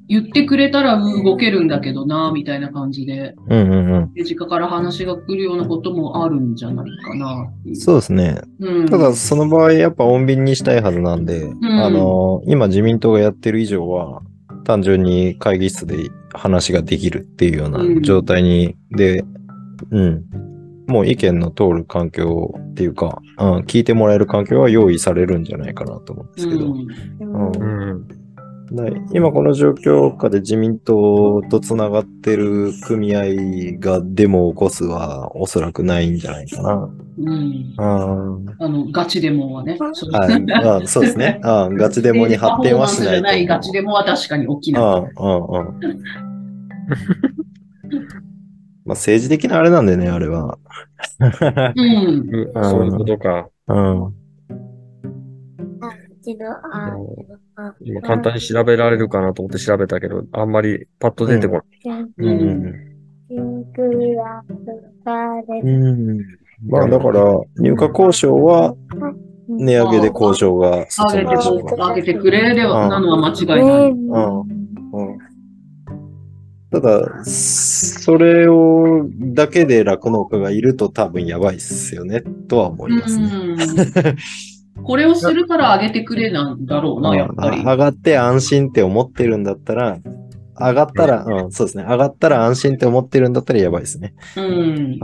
[0.07, 4.01] 言ってくれたら動けるんだけどな、みたいな感じで、うんうんうん。
[4.15, 7.47] 政治家から話が来るようなこともあるんじゃないかな。
[7.75, 8.41] そうですね。
[8.59, 8.89] うん。
[8.89, 14.23] ただ、その場合、やっぱ穏便にしたいはずなんで、あの、今自民党がやってる以上は、
[14.69, 17.95] 単純に会議室で話ができるっていうよううん。
[17.95, 19.25] な状態に、で、
[19.89, 20.23] うん。
[20.87, 27.51] もう意見の通る環境っていうか、うん、聞いてもらえる環境は用意されるんじゃないかなと思うんですけど、うん。
[27.51, 28.18] うん
[28.71, 28.75] うん。
[28.75, 36.89] だ今この状況下で自民党とつながってる組合がデモを起こすはおそらくないんじゃないかな。
[37.17, 37.27] うん。
[37.27, 39.77] うんあの、ガチデモはね。
[39.93, 41.39] そうはい、あ そうですね。
[41.43, 44.83] あガチデモに発展はしないないガチデモは確かに起きない。
[44.83, 45.79] うんうんうん。
[48.85, 50.57] まあ政治的なあれなんでね、あれは。
[51.19, 51.29] うん。
[52.29, 53.49] う んそういうことか。
[53.67, 54.13] うん。
[57.81, 62.05] 今簡単に調べられるかなと思って調べたけど、あんまりパッと出てこない。
[62.17, 62.73] うん。
[65.63, 66.19] うん。
[66.67, 67.23] まあだから、
[67.57, 68.75] 入荷交渉は
[69.47, 71.59] 値上げで交渉が進上げてんでしまう。
[71.61, 73.89] こ上げてくれでは、なのは間違いない。
[73.91, 74.39] うん。
[74.39, 75.17] うん。
[76.71, 83.27] ただ、それを、だけで酪農家がいると多分やばいっすよね、とは思いますね。
[84.79, 87.59] うんこれをするから上げてくれなんだろうな、やっぱり。
[87.59, 89.99] 上がって安心って思ってるんだったら、
[90.59, 91.83] 上がったら、うん、そうですね。
[91.83, 94.13] 上がったら安心って思ってるんだったらやばいですね。
[94.35, 94.99] うん。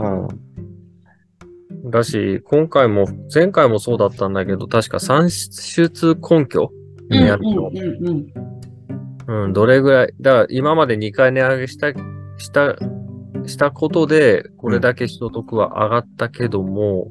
[1.82, 1.90] うん。
[1.90, 6.70] だし、今回も、前回もそうだったんだけど、確か算出根拠
[7.08, 8.26] うんねやるのうんうん
[9.28, 11.92] うん、どれぐらい、だから今まで2回値上げした、
[12.38, 12.76] した、
[13.46, 17.08] したことで、これだけ所得は上がったけども、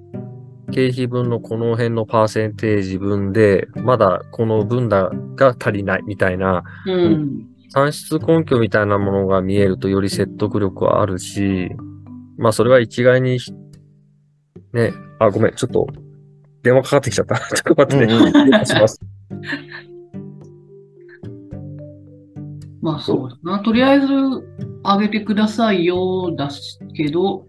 [0.71, 6.93] 経費分のこの辺のパーセンテージ分で、まだこの分だが足りないみたいな、うん。
[6.93, 7.56] うん。
[7.69, 11.69] 算出根拠みたいなものが見えるとより説得力はあるし、
[12.38, 13.39] まあそれは一概に、
[14.73, 15.88] ね、あ、ごめん、ちょっと、
[16.63, 17.36] 電話かかってきちゃった。
[17.56, 18.13] ちょっと待ってね。
[18.13, 18.99] うん失礼します。
[22.82, 23.60] まあそうだな。
[23.63, 26.49] とりあえず上げてくださいよ、だ
[26.95, 27.47] けど、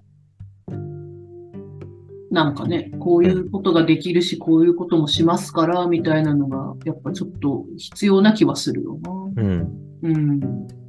[2.30, 9.42] なんかね、こういうことができるし、こういうこともしますから、みたいなのが、やっぱちょっと必要な気はするよな。
[9.42, 9.68] うん。
[10.02, 10.40] うん。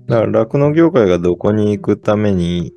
[0.08, 2.74] だから、酪農業界がどこに行くために、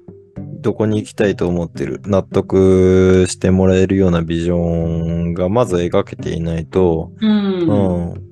[0.61, 8.11] どこに行きたいと思ってる、納得してもらえるようなビジョンがまず描けていないと、うん。
[8.11, 8.31] うん。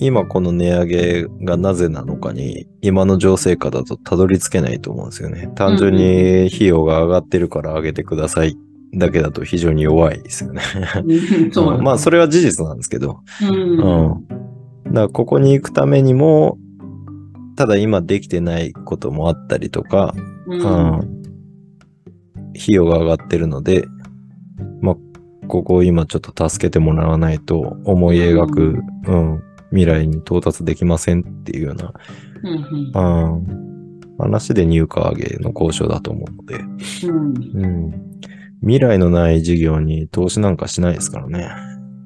[0.00, 5.50] 今この値上げがなぜなのかに、今の情勢下だとたどり着けないと思うんですよね。
[5.56, 8.56] 単純に費用が上がってるから上げてください
[8.94, 10.62] だけだと非常に弱いですよね。
[11.04, 13.20] うんそうまあ、それは事実なんですけど。
[13.42, 13.50] うん。
[13.50, 14.28] うん。
[14.28, 16.58] だから、ここに行くためにも、
[17.56, 20.14] ただ今できてないこともあったりとか、
[20.46, 20.60] うん。
[20.60, 21.18] うん
[22.58, 23.86] 費用が上がってるので、
[24.82, 24.96] まあ、
[25.46, 31.92] ここを今ちょっと助けてもらわないと思い描く、うん、未来に到達できませんっていうような、
[32.42, 36.58] うんうん、話で入荷上げの交渉だと思うので、
[37.06, 38.20] うんうん、
[38.60, 41.48] 未来のない事業に投資なんかしないですからね。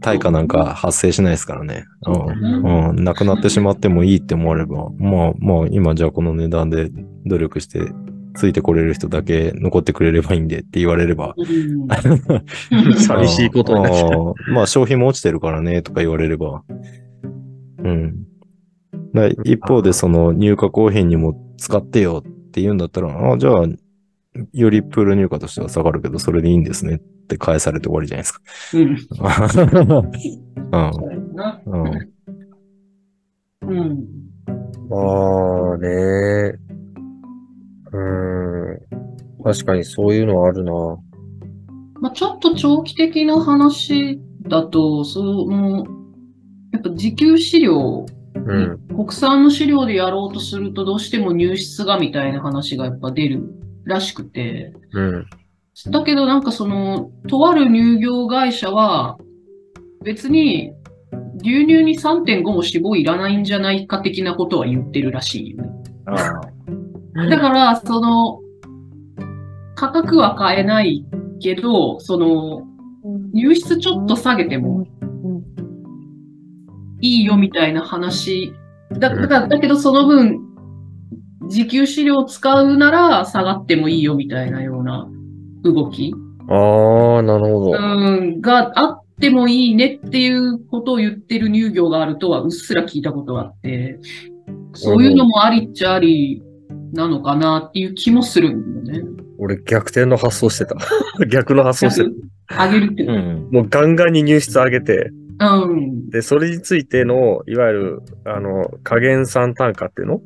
[0.03, 1.85] 対価なんか発生しないですからね。
[2.07, 2.91] うん。
[2.91, 3.05] うん。
[3.05, 6.91] なくなってしまってもいいって思われば、まあ、まあ、今じゃあこの値段で
[7.25, 7.93] 努力して、
[8.35, 14.11] ついてこれる人だけ残ってくれればいいんでって言われれば、うん 寂しいことになっちゃう。
[14.11, 16.63] あーまあ、消費も落ちてるからね、とか言われれば。
[17.79, 18.15] うん。
[19.15, 23.65] だ一方で、その入荷公品にも使ってよって言うんだったら、あじゃあ、
[24.53, 28.41] よりプール入荷としては下がるけど、それでいいんですねって返されて終わりじゃないですか。
[28.75, 28.89] うん。
[28.89, 28.97] うん。
[29.53, 29.63] そ
[33.63, 34.09] うん。
[34.91, 36.59] あね。
[37.93, 37.99] うー
[38.75, 39.43] ん。
[39.45, 40.73] 確かにそういうのはあるな。
[42.01, 45.87] まあ、ちょっと長期的な話だと、その、
[46.73, 48.79] やっぱ自給飼料、うん。
[48.89, 55.27] 国産の飼料でやろうとするとどうしても入出がみたいな話がやっぱ出るらしくて、うん。
[55.91, 59.19] だけどなんかその、とある乳業会社は、
[60.05, 60.73] 別に
[61.43, 65.71] 牛乳に3.5も脂肪いらないんじゃないか的なことは言ってるらしいよね。
[67.29, 68.41] だから、その、
[69.75, 71.05] 価格は変えない
[71.41, 72.67] けど、その、
[73.33, 74.87] 入室ちょっと下げても
[77.01, 78.55] いいよみたいな話。
[78.93, 80.41] だだからだけどその分、
[81.45, 85.09] 自給飼料を使うなら下がってもいいよみたいなような
[85.65, 86.15] 動き、
[86.49, 87.73] ああ、なるほど。
[87.73, 93.99] うん、があってもいいねっていうことを言ってる乳業があるとはうっすら聞いたことがあって、
[94.75, 96.43] そういうのもありっちゃあり
[96.93, 99.09] なのかなっていう気もするんだよね。
[99.39, 100.77] 俺逆転の発想してた。
[101.27, 102.11] 逆の発想して
[102.49, 103.13] あげるってう。
[103.13, 103.49] ん。
[103.51, 106.11] もうガンガンに入室上げて、うん。
[106.11, 110.21] で、それについての、いわゆる、あの、加減算単価っていうの？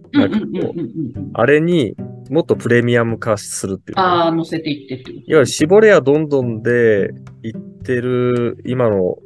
[1.35, 1.95] あれに
[2.31, 4.03] もっとプレミアム化するっていうか。
[4.03, 5.13] ああ、乗せていってって。
[5.13, 7.11] いわゆる絞れやどんどんで
[7.43, 9.21] 言ってる今の思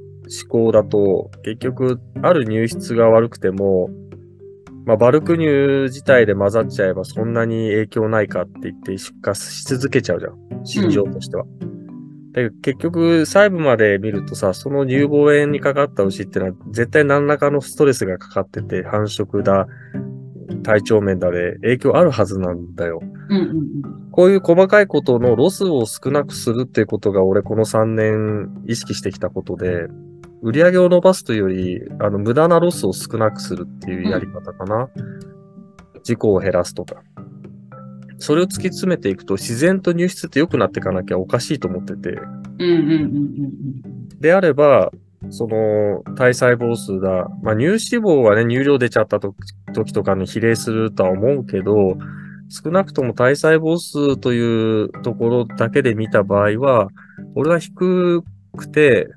[0.48, 3.90] 考だと、結局、ある入室が悪くても、
[4.86, 5.46] まあ、バルク乳
[5.84, 10.64] 自体で混ざっちゃえばそんなに影響ないかって言って出荷し続けちゃうじゃん。
[10.64, 11.44] 心情としては。
[12.32, 19.66] だけど結局、細部まで見るとさ、その乳房炎にかかった牛ってのは絶対何らかのストレスがかかってて、繁殖だ、
[20.62, 23.00] 体調面だで影響あるはずなんだよ。
[23.02, 24.10] うんうんうん。
[24.10, 29.88] こういう細かいことのロスを少なくするっていうことが俺この3年意識してきたことで、
[30.42, 34.88] 売り上げを伸ばすというより、あの、無駄なロスを少なくするっていうやり方かな。
[36.02, 37.02] 事故を減らすとか。
[38.20, 42.18] それを突き詰めていくと自然と乳質って良くなっていかなきゃおかしいと思ってて。
[44.20, 44.92] であれば、
[45.30, 47.28] その、体細胞数だ。
[47.42, 49.36] まあ、乳脂肪はね、乳量出ちゃった時
[49.72, 51.96] 時とかに比例するとは思うけど、
[52.48, 56.88] 少なくとも体細胞数というところだけで見た場合は、
[57.34, 58.22] 俺は低
[58.56, 59.08] くて、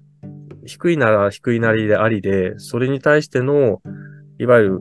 [0.65, 3.81] 低いなら低いなりでありで、それに対しての、
[4.39, 4.79] いわゆる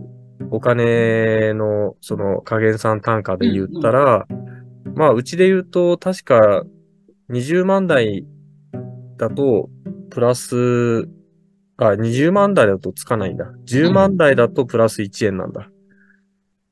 [0.50, 4.26] お金のその加減算単価で言ったら、
[4.94, 6.64] まあ、うちで言うと、確か
[7.30, 8.26] 20万台
[9.16, 9.70] だと、
[10.10, 11.08] プラス、
[11.78, 13.46] あ、20万台だとつかないんだ。
[13.66, 15.70] 10万台だとプラス1円なんだ。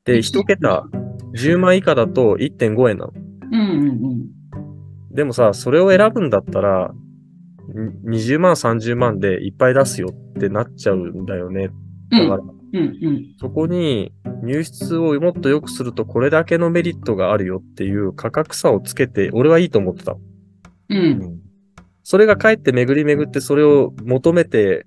[0.05, 0.83] で、1桁、
[1.35, 3.13] 10万以下だと1.5円なの。
[3.51, 3.59] うん。
[3.59, 5.15] うんうんうん。
[5.15, 6.93] でもさ、それを選ぶんだったら、
[8.03, 11.69] に20万、30万でいっぱい出すよってなっちゃうんだよね。
[12.11, 13.35] うんだから、うんうん。
[13.39, 20.15] そこに入室をもっと良くするとこれだけのメリットがあるよっていう価格差をつけて、俺はいいと思ってた。
[20.89, 21.39] うん。
[22.03, 24.85] それがかえって巡り巡ってそれを求めて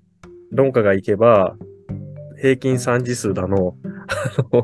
[0.51, 1.55] 論家がいけば、
[2.41, 4.63] 平均3次数だの、あの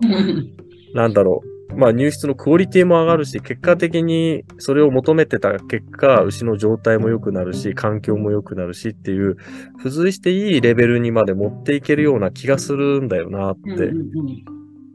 [0.94, 1.61] なんだろう。
[1.76, 9.38] まあ入室のクオリティも上がるし、結果的にそれを求めてた結果、牛の状態も良くなるし、環境も良くなるしっていう、
[9.78, 13.92] 付随していいレベルにまで持っていけるような気がするんだよなって。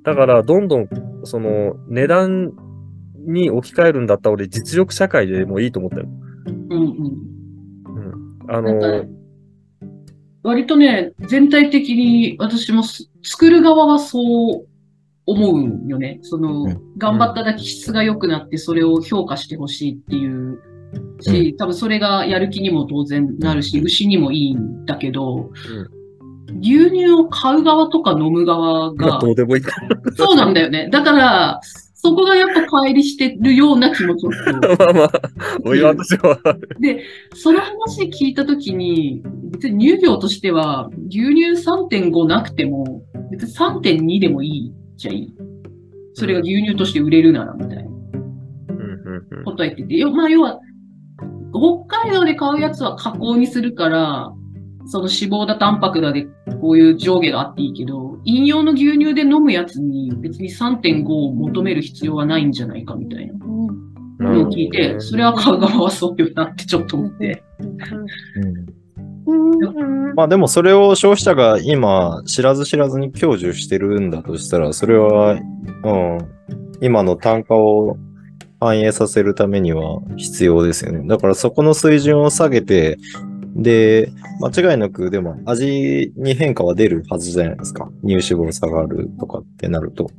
[0.03, 0.89] だから、どんどん、
[1.25, 2.53] その、値段
[3.27, 6.09] に置き換えるんだったら俺実力社会でもいいと思ってる。
[6.47, 6.91] うんうん。
[7.87, 8.53] うん。
[8.55, 9.09] あのか、
[10.45, 14.69] 割とね、全体的に私もす作る側はそう
[15.27, 16.21] 思うよね。
[16.23, 20.59] その、うん頑張っただけ質が良くなって、それを評価してほしいっていう
[21.21, 25.51] し、多分それがやる気にも当然なるし、うん牛にもいいんだけど、
[26.63, 29.73] 牛乳を買う側とか飲む側まあが、どうでもいいか
[30.17, 30.89] そうなんだよね。
[30.91, 31.61] だから、
[31.95, 34.69] そこがやっぱ乖離してるような気もちょっと。
[34.85, 35.11] まあまあ、
[35.65, 36.39] おい私は。
[36.79, 37.03] で、
[37.35, 45.17] その話聞いたときに、別に乳業としては、牛乳3.5なくても、別に3.2でもいいじゃい。
[45.17, 45.35] い。
[46.15, 47.85] それが牛乳として売れるなら、みたいな。
[49.45, 50.61] ことは言ってて、よまあ、要は、
[51.53, 54.33] 北海道で買うやつは加工にするから、
[54.87, 56.27] その脂肪だ、タンパクだで、
[56.61, 63.35] こういう上下があっていいけど、飲用の牛乳で飲むやつに別に3.5を求める必要はないんじゃないかみたいな。
[64.19, 67.43] のを聞いて、それは買う側はそうよなってちょっと思って。
[69.27, 76.19] うんまあでもそれを消費者が今知らず知らずに享受してるんだとしたら、それは、うん、
[76.81, 77.99] 今の単価を
[78.61, 81.07] 反映させるためには必要ですよね。
[81.07, 82.99] だからそこの水準を下げて、
[83.55, 84.11] で、
[84.41, 87.91] 間違いなくでも味に変化は出るはずじゃないですか。
[88.03, 90.11] 乳脂肪下がるとかってなると。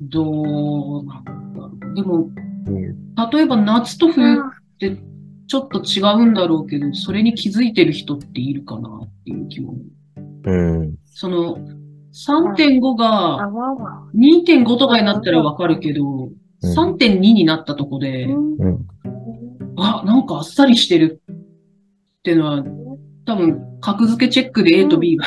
[0.00, 1.94] どうなんだろう。
[1.94, 2.14] でも、
[2.66, 3.00] うん
[3.32, 4.42] 例えば夏と冬っ
[4.78, 4.96] て
[5.50, 9.74] ちょっと違うんだろうけど、それに気づいてる人っているかなっていう気も。
[10.44, 10.94] うん。
[11.06, 11.58] その、
[12.12, 13.50] 3.5が
[14.14, 16.32] 2.5とかになったらわかるけど、うん
[16.62, 18.86] 3.2になったとこで、うん。
[19.76, 22.62] あ、なんかあっさりしてるっていうのは、
[23.30, 25.24] 多分、格付けチェックで A と B が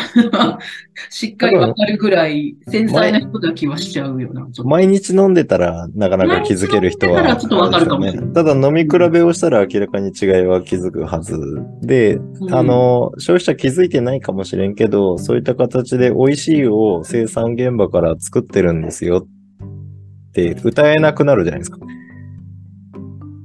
[1.10, 4.46] しっかりわかるぐらい繊細な人だ気はしちゃうよな。
[4.66, 11.40] 毎日飲んでたらなかなか気づける人は、ちょっとわかるかもしれないただ飲み比べをしたら明らかに違いは気づくはず
[11.82, 19.26] で、うんあの、消費者気づいてないかもしれんけど、そういった形で美味しいを生産現場から作ってるんですよ
[20.30, 21.80] って歌えなくなるじゃないですか。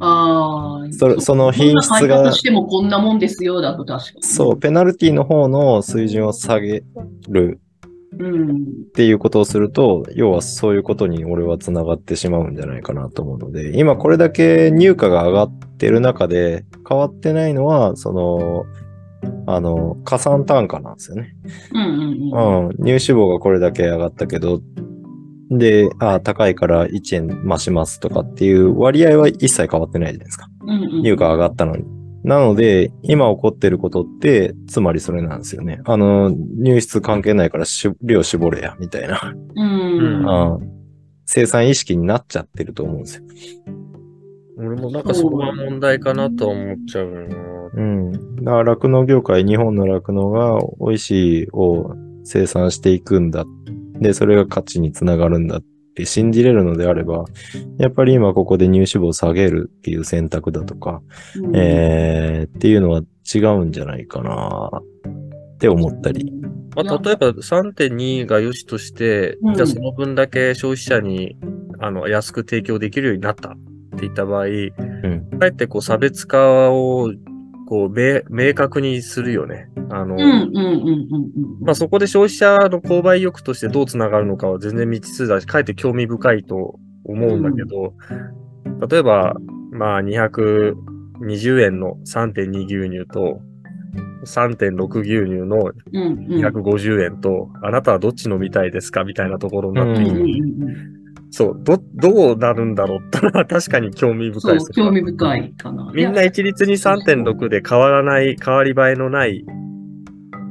[0.00, 4.22] ああ、そその品質がしてもこんなもんですよ、だと確かに。
[4.22, 6.82] そう、ペナルティの方の水準を下げ
[7.28, 7.60] る
[8.18, 8.56] うん。
[8.88, 18.64] っていうことをすると、要はそういうことに俺は繋がってしまうんじゃないかなと思うので、今これだけ入荷が上がってる中で変わってないのは、その、
[19.46, 21.34] あの、加算単価なんですよね。
[21.72, 22.66] うんうんうん。
[22.66, 22.70] うん。
[22.76, 24.60] 乳脂肪がこれだけ上がったけど、
[25.50, 30.48] で、あ高いから1円増しますとかっていう割合は一切変わってないじゃないですか。
[30.62, 31.84] うんうん乳価上がったのに。
[32.24, 35.80] なので、今起こってることって、つまりそれなんですよね。
[35.84, 40.78] あの、入室関係ないからし量絞れや、みたいな、うんうん
[41.30, 43.22] 生産意識になっちゃってると思うんですよ。
[44.56, 47.36] 俺もなんかそこが問題かなとは思っちゃうよな。
[47.74, 48.12] うん。
[48.36, 51.94] だから酪農業界、日本の酪農が美味しいを
[52.24, 53.44] 生産していくんだ。
[54.00, 55.62] で、それが価値につながるんだっ
[55.94, 57.24] て信じれるのであれば、
[57.78, 61.02] やっぱり今ここで乳脂肪を下げるっていう選択だとか、
[61.36, 63.02] うんえー、っていうのは
[63.34, 64.70] 違うんじゃないかな
[65.54, 66.32] って思ったり。
[66.76, 71.36] まあ、例えば3.2が良しとして、うんじゃあその分だけ消費者に
[71.80, 77.10] あの安く提供できるようになったって言った場合、んかえってこう差別化を
[77.68, 79.68] こう明明確にするよね。
[79.90, 81.60] あの、うんうんうんうんうん。
[81.60, 87.94] まあそこで消費者の購買意欲としてどうつながるのかは全然未知数だし、かえって興味深いと思うんだけど、
[88.88, 89.34] 例えば、
[89.72, 93.40] まあ220円の3.2牛乳と
[94.24, 99.04] 3.6牛乳のうんうん250円と、あなたはどっち飲みたいですか？
[99.04, 100.28] みたいなところになってきて、うんうん
[100.62, 100.98] うん
[101.30, 104.72] そう、ど、どうなるんだろうってのは 確かに興味深そいうです。
[104.72, 105.92] 興味深いかな。
[105.94, 109.44] みんな一律に3.6で変わらない、変わり映えのない、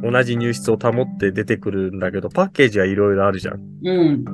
[0.10, 3.62] 同じ入室を保って出てくるんだけど、パッケージはいろいろあるじゃん。
[3.84, 4.26] うん。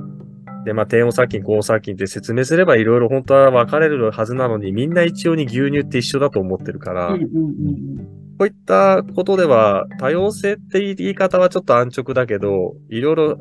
[0.64, 13.38] で、まあ、低温殺菌、高温殺菌って説明すればいろいろ本当は分かれるはずなのに、みんな一様に牛乳って一緒だと思ってるから、うんうんうんこういったことでは、多様性って言い方はちょっと安直だけど、いろいろ、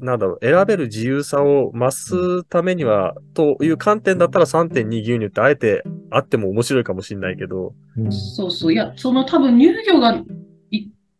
[0.00, 7.74] なんだろう、選べる自由さを増すためには、という観点だったら3.2牛乳ってあえてあっても面白いかもしれないけど、
[8.10, 8.72] そうそう。
[8.72, 10.24] いや、その多分乳業がい、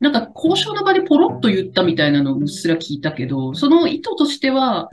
[0.00, 4.90] なんか交渉の場でポロッと言ったみたいなのをうっすら聞いたけど、その意図としては、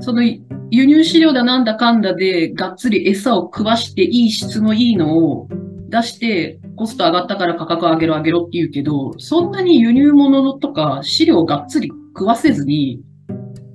[0.00, 5.48] その輸入飼料だなんだかんだでがっつり餌を食わしていい質のいいのを
[5.88, 13.00] 出してコスト上がったから価格上げろ上げろって言うけど、そんなに輸入物とか飼料をがっつり食わせずに、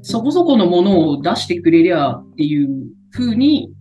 [0.02, 2.70] そこそこのものを出してくれりゃっていう
[3.12, 3.72] 風に、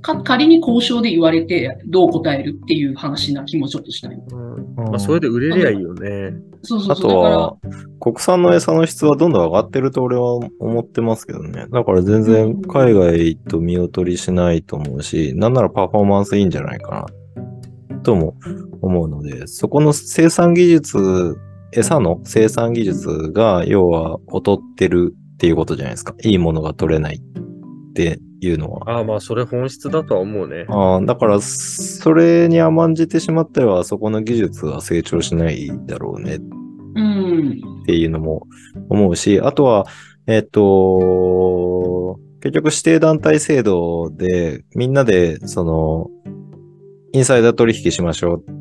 [0.00, 4.20] か仮に交渉で言われてどう答えるっていう話な気もちょっとしたよ。
[4.76, 6.32] まあ、それで売れりゃいいよね。
[6.34, 7.08] あそうそうそう。
[7.08, 7.56] だとは、
[8.00, 11.66] 国産の餌の質はどんどん上がってると俺は思ってますけどね。
[11.70, 17.08] だから全然海外と見劣りしないと思うし、なんならパフォーマンスいいんじゃないか
[17.88, 18.36] な、とも
[18.82, 21.38] 思うので、そこの生産技術、
[21.72, 26.14] 餌の生産技術が要は劣ってるっていうことじゃないですか。
[26.22, 27.20] いいものが取れないっ
[28.04, 28.90] ていうのは。
[28.90, 30.66] ああ、まあ、それ本質だとは思うね。
[30.68, 36.38] ああ、だから、それに甘んじてしまっては、そこの技術は成長しないだろうね
[36.94, 37.60] うん。
[37.82, 38.46] っていうのも
[38.88, 39.86] 思うし、あとは、
[40.26, 46.08] えっと、結局指定団体制度でみんなでその、
[47.12, 48.59] インサイダー取引しましょう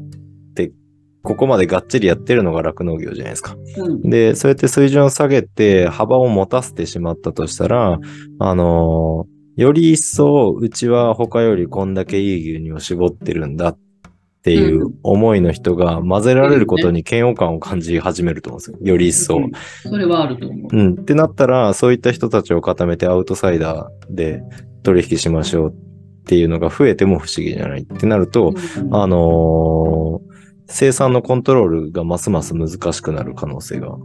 [1.21, 3.55] ここまでがっちりやってるのが酪農業じゃないですか。
[3.77, 4.01] うん。
[4.09, 7.99] で、そうやって水準を下げて幅を持たせてしまったとしたら、
[8.39, 9.25] あの
[9.57, 13.79] より一層うちは他よりこんだけいい牛乳を絞ってるんだっ
[14.41, 18.77] ていうう思いの人が混ぜられることに嫌悪感を感じ始めると思うんですよ。
[18.81, 19.37] より一層。
[19.37, 19.51] うん
[19.83, 20.77] それはあると思う。
[20.77, 20.93] うん。
[20.93, 24.41] ってなったら、そういった人たちを固めてアウトサイダーで
[24.83, 25.73] 取引しましょうっ
[26.23, 30.28] ていうのが増えても不思議じゃないってなると、うんあのー
[30.69, 33.97] 生産のコントロールがますます難しくなる可能性が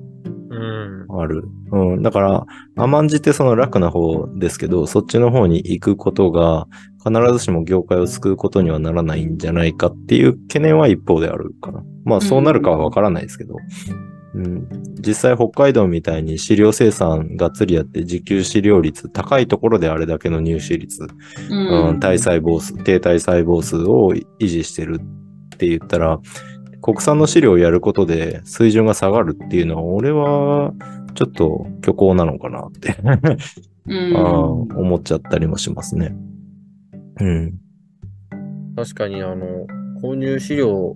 [0.51, 1.21] うん。
[1.21, 1.45] ある。
[1.73, 2.03] うん。
[2.03, 2.47] だから、
[2.77, 6.67] 甘んじてその楽な方ですけど、そっちの方に行くことが、
[7.05, 11.83] 必ずしも業界を救うことにはならないんじゃないかっていう懸念は一方であるかな。
[12.05, 13.57] まあ、そうなるかはわからないですけど。
[14.35, 14.69] うん。
[15.01, 21.07] 実際北海道みたいに飼料生産がっつりやって自給飼料率高いところであれだけの入手率、
[21.51, 25.01] うんうん、体細胞数、低体細胞数を維持してる
[25.55, 26.21] って言ったら、
[26.85, 30.74] 国産の飼料をやることで水準が下がるっていうのは、俺は
[31.14, 32.95] ちょっと虚構なのかなって、
[33.87, 36.14] うんあー思っちゃったりもしますね。
[37.20, 37.55] うん。
[38.76, 39.66] 確かに、あの、
[40.03, 40.95] 購入資料、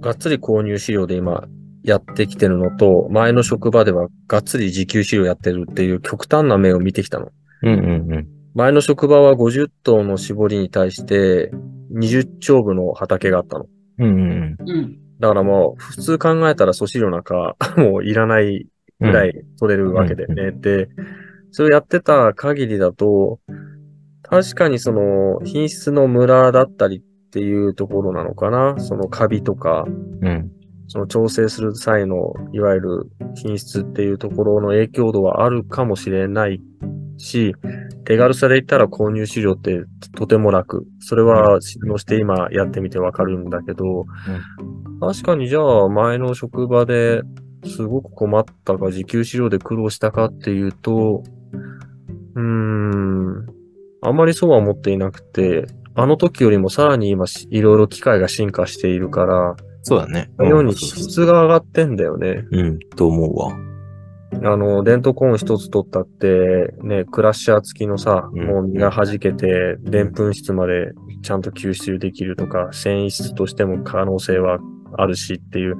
[0.00, 1.48] がっつり購入資料で今
[1.82, 7.32] やってきてるのと、前の職場ではがっつり自給資料やってるっていう極端な面を見てきたの。
[7.62, 7.74] うんう
[8.20, 11.50] ん前の職場は50頭の絞りに対して
[11.92, 13.66] 20丁部の畑があったの。
[13.98, 14.06] うん。
[14.06, 15.03] うんうんうん。
[15.20, 18.66] だからもう普通考えたら粗飼料なんか もういらない
[19.00, 19.10] うん。
[19.10, 20.52] ぐらい取れるわけでね。
[20.52, 20.88] で、
[21.50, 23.40] それをやってた限りだと、
[24.22, 28.76] 確かにその品質のムラだったりっていうところなのかな。
[28.78, 29.84] そのカビとか、
[30.22, 30.50] うん。
[30.86, 36.60] その調整する際の、いわゆる品質っていうところの影響度はあるかもしれない
[37.18, 37.54] し、
[38.04, 39.84] 手軽さで言ったら購入資料って
[40.16, 40.86] とても楽。
[41.00, 44.06] それは知能して今やってみてわかるんだけど、
[45.00, 47.22] 確かにじゃあ前の職場で
[47.64, 51.22] すごく困ったか、時給資料で苦労したかっていうと、
[52.34, 53.46] うーん、
[54.02, 60.30] あまりそうは思っていなくて、あの時よりもさらに今しいろいろ機械が進化しているから、そうだね。
[60.38, 62.44] ようにそうそうそう質が上がってんだよね。
[62.50, 63.73] うん、と思うわ。
[64.42, 74.58] あの、デントコーン一つ取ったって、ね、クラッシャー付きのさ、うんもう身が弾けて、でんぷん質までちゃんと吸収できるとか、繊維質としても可能性は
[74.96, 75.76] あるしっていう、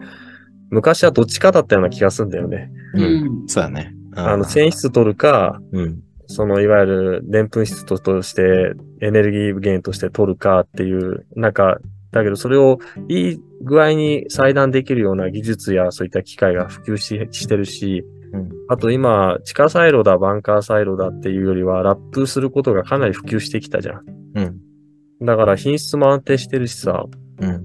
[0.70, 2.70] 昔はどっちかだったような気がするんだよね。
[2.94, 3.44] ううん。
[3.44, 3.48] ん。
[3.48, 3.94] そうだね。
[4.16, 6.00] あの、繊維質取るか、うん。
[6.26, 11.78] そのいわゆるでんぷん質ととしてエネルギー源として取るかっていう、なんか、
[12.12, 12.78] だけどそれを
[13.09, 18.24] いい具合に裁断できるような技術やそういった機械が普及ししてるし、うん
[18.68, 24.05] あと今、地下サイロだ、バンカーサイロだっていうよりは、ラップすることがかなり普及してきたじゃん。
[24.35, 25.26] うん。
[25.26, 27.05] だから品質も安定してるしさ、
[27.41, 27.64] うん。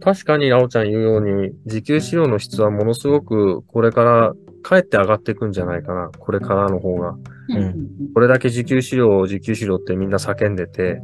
[0.00, 6.10] 確かに、あおちゃん言うように、自給飼料の質はものすごくこれからかえって上がっていくんじゃないかな。
[6.18, 7.16] これからの方が。
[7.48, 7.88] うん。
[8.14, 11.00] これだけ自給飼料、自給飼料ってみんな叫んでて、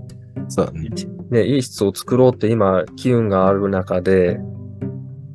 [0.49, 0.91] そうだね。
[1.31, 4.39] ね、いい質を作ろうって今、機運がある中で、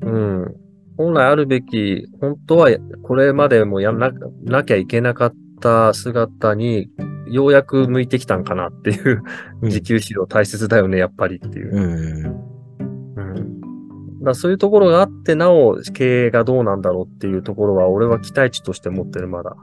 [0.01, 0.55] うん。
[0.99, 2.69] 本来あるべき、本当は
[3.03, 4.11] これまでもやんな
[4.43, 6.89] なきゃいけなかった姿に、
[7.31, 9.23] ようやく向いてきたんかなっていう、
[9.61, 11.73] うん自給飼料大切だよね、やっぱりっていう。
[11.73, 13.15] うん。
[13.15, 14.23] うん。
[14.23, 19.55] だそういうところがあって、なお経営がどうなんだろうっていうところは、俺は期待値として持ってる、まだ。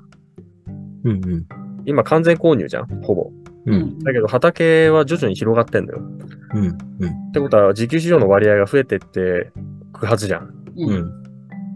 [1.04, 1.10] うん。
[1.10, 1.46] うん。
[1.84, 3.30] 今完全購入じゃん、ほぼ。
[3.66, 3.70] う。
[3.70, 3.98] うんん。
[3.98, 6.00] だけど畑は徐々に広がってんだよ。
[6.54, 6.64] うん。
[6.64, 6.70] うん。
[6.70, 9.52] ってことは、自給市場の割合が増えてって
[9.92, 10.44] くはずじゃん。
[10.44, 10.52] う。
[10.78, 11.25] うんん。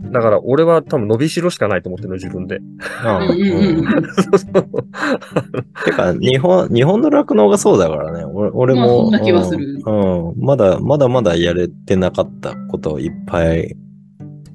[0.03, 2.61] だから、俺は多分伸びしろしかないと思ってるの、自分で。
[3.05, 3.84] ああうんうん
[4.14, 8.24] そうそうてか、日本、日本の酪農がそうだからね。
[8.24, 8.80] 俺俺も。
[8.80, 10.28] まあそんな気はするうん。
[10.30, 13.76] うんまだ、まだまだやれてなかったこといっぱい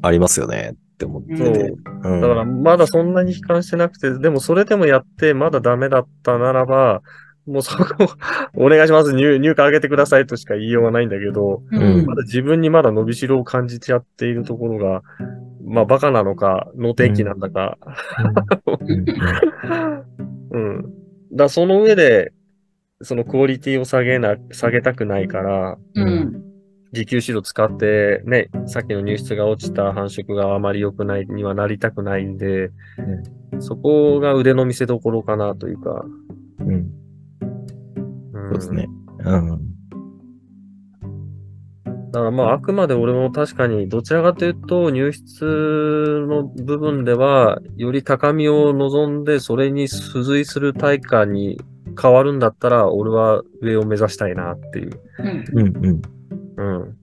[0.01, 1.73] ありますよねって思ってて。
[2.03, 2.21] うん。
[2.21, 7.01] だから、まだそんなに悲観してなくて、でもそれでもやって、まだダメだったならば、
[7.45, 8.07] もうそこ、
[8.55, 15.01] お願いします、入入荷上げてくださいとしか言いようがないんだけど、うんうんまだ自分にまだ伸びしろを感じちゃっているところが、
[15.63, 17.77] まあ、バカなのか、能天気なんだか、
[18.79, 19.05] うん
[20.51, 20.93] うん。
[21.33, 22.31] だその上で、
[23.01, 26.41] そのクオリティを下げな、下げたくないから、うん。
[26.93, 32.69] 自給飼料使って、ね、さっきの入室が落ちた繁殖があまり良くないにはなりたくないんで、
[33.59, 36.05] そこが腕の見せ所かなというか、
[36.59, 36.89] うん。
[38.58, 38.88] ですね。
[39.20, 39.76] うん。
[42.12, 51.60] だからまあ、あくまで俺も確かに、どちらかというと、入室の部分では、より高みを望んで、それに付随する対価に
[52.01, 54.91] 変わるんだったら、俺は上を目指したいなっていう。
[55.20, 55.43] うん。
[55.60, 55.86] うん。
[55.86, 56.01] うん。
[56.58, 56.97] うん。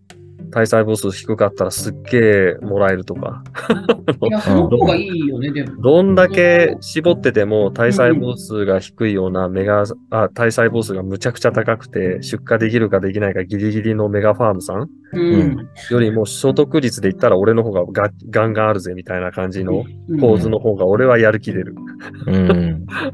[0.53, 3.43] 体細胞数低かったらすっげえもらえるとか。
[4.23, 5.81] いや、その方がいいよね、でも。
[5.81, 15.69] どんだけ絞ってても体細胞数が低いようなメガ、あ、体細胞数がむちゃくちゃ高くて出荷できるかできないかギリギリのメガファームさんうん。
[15.91, 19.85] よりも所得率で言ったら俺の方ががガンガンあるぜみたいな感じの
[20.21, 21.75] 構図の方が俺はやる気出る。
[22.27, 22.87] うん。
[22.93, 23.11] あ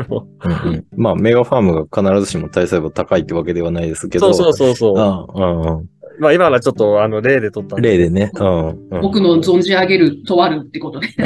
[0.08, 4.32] のうんうんまあ、メガファームが必ずしも体細胞高いってわけではないですけど。
[4.32, 5.40] そうそうそうそう。
[5.40, 5.90] うんうん
[6.20, 8.30] まあ今のはちょっとあの例で取った例でね。
[8.34, 8.68] うん。
[8.68, 11.08] うん僕の存じ上げるとあるってことで。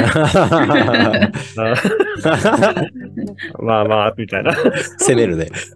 [3.61, 4.55] まあまあ、みたいな。
[4.99, 5.49] 攻めるね。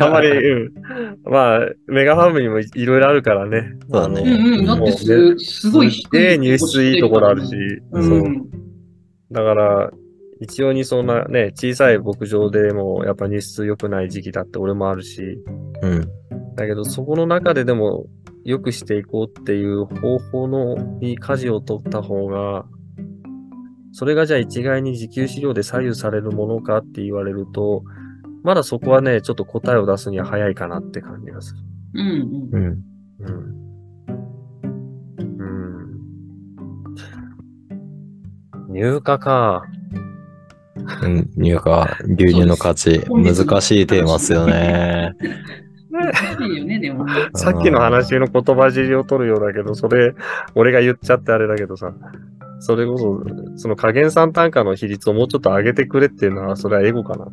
[0.00, 0.72] あまり、うん。
[1.24, 3.76] まあ、メガファームにもいいろいろあるからね。
[3.90, 4.66] そうだねうんうん。
[4.66, 6.20] だってす、すごい低い。
[6.20, 7.54] で、入室いいところあるし。
[7.92, 8.28] うそう。
[8.28, 8.44] ん。
[9.30, 9.90] だから、
[10.40, 15.38] 一応にそんなね、小さい牧場でもやっぱ入室良くない時期だって俺もあるし、
[15.82, 16.08] うん。
[16.56, 18.06] だけどそこの中ででも
[18.44, 22.66] 良くしていこうっていう方法のに舵を取った方が、
[23.92, 27.82] それがじゃあ一概に自給飼料で左右されるものかって言われると、
[28.42, 31.60] まだそこはね、ちょっと答えを出すには早いかなって感じがする。
[31.94, 32.08] うん
[32.52, 32.82] うん。
[33.20, 33.56] うん。
[38.68, 38.72] うん。
[38.72, 39.64] 入荷か。
[41.02, 41.30] うん。
[41.36, 43.00] 入荷、牛乳の価値。
[43.08, 45.14] 難しいテーマっすよね。
[46.40, 46.52] うん。
[46.52, 47.12] いいよね、でもね。
[47.34, 50.14] さっきの話の言葉尻を取るようだけど、それ、
[50.54, 51.92] 俺が言っちゃってあれだけどさ、
[52.60, 53.22] それこそ、
[53.56, 57.26] その加減算単価の比率をもうちょっと上げてくれっていうのは、それはエゴかな。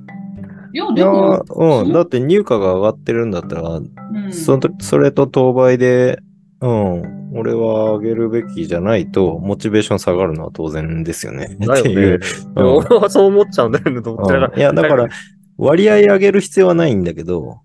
[0.73, 1.93] いや、でも、ー、うん。
[1.93, 3.91] だって入荷が上がってるんだったら、うん
[4.31, 6.19] そそれと当倍で、
[6.63, 7.31] うん。
[7.35, 11.57] 俺は上げるべきじゃないと、モチベーション下がるのは当然ですよね。
[11.59, 12.25] だよっていうね。。
[12.55, 15.09] うん俺はそう思っちゃうんだよね、どちらいや、だから、
[15.57, 17.59] 割合上げる必要はないんだけど、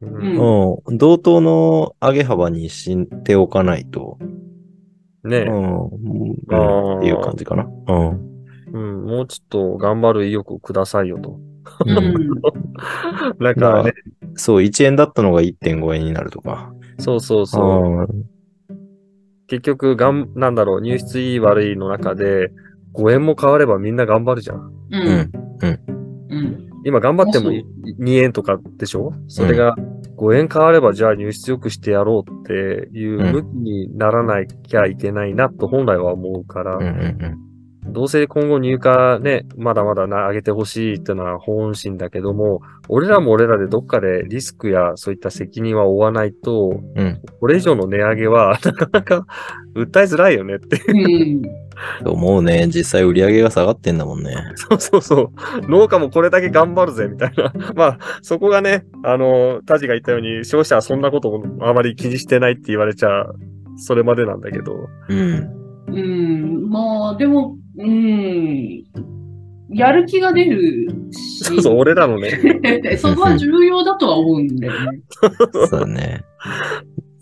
[0.00, 4.18] ううんんうん、同等の上げ幅にしておかないと、
[5.24, 7.66] ねうん、うんっていう感じかな。
[7.88, 8.34] うん。
[8.72, 11.40] うん、もうちょっと頑張る意欲をくださいよと。
[11.86, 12.28] うん。
[13.42, 13.94] なんかね、
[14.36, 16.72] そう、1円だったのが1.5円になるとか。
[16.98, 18.33] そうそうそう。
[19.54, 22.50] うん結局、がん、なんだろう、入室いい悪いの中で、
[22.94, 24.56] 5円も変わればみんな頑張るじゃん。
[24.58, 24.72] う。
[24.90, 25.30] うん。
[26.30, 26.68] うん。
[26.84, 27.62] 今頑張ってもそう
[27.98, 29.12] 2円とかでしょ？
[29.26, 29.74] それが
[30.16, 32.52] 5円変わればじゃあ入室よくしてやろうって
[32.92, 33.32] いううん。
[33.32, 37.38] 向きにならなきゃいけないなと本来は思うから、うんうん
[37.94, 49.26] どうせ今後入荷ね、まだまだな上げてほしいっていうのは本心だけども、俺らも俺らでどっかでリスクやそういった責任は負わないと、うんこれ以上の値上げは なかなか
[49.76, 50.80] 訴えづらいよねって。
[50.88, 51.42] うん。
[52.02, 52.66] と思うね。
[52.68, 54.34] 実際売り上げが下がってんだもんね。
[54.54, 55.70] そうそうそう。
[55.70, 57.52] 農家もこれだけ頑張るぜみたいな。
[57.74, 63.26] まあ、そこがね、あの、タジが言ったように、消費者はそんなことをあまり気にしてないって言われちゃ、
[63.76, 64.72] それまでなんだけど。
[65.08, 65.48] うん。
[65.88, 66.70] うん。
[66.70, 68.84] まあ、でも、うん。
[69.70, 71.44] やる気が出るし。
[71.44, 72.30] そうそう、俺らのね。
[72.98, 75.00] そこは重要だとは思うんだよね。
[75.68, 76.22] そうだね。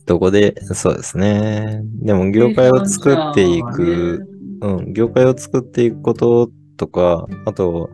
[0.06, 1.82] どこで、そうですね。
[2.02, 4.26] でも業界を作っていく、
[4.60, 7.90] うん、業界を作っていくこととか、あと、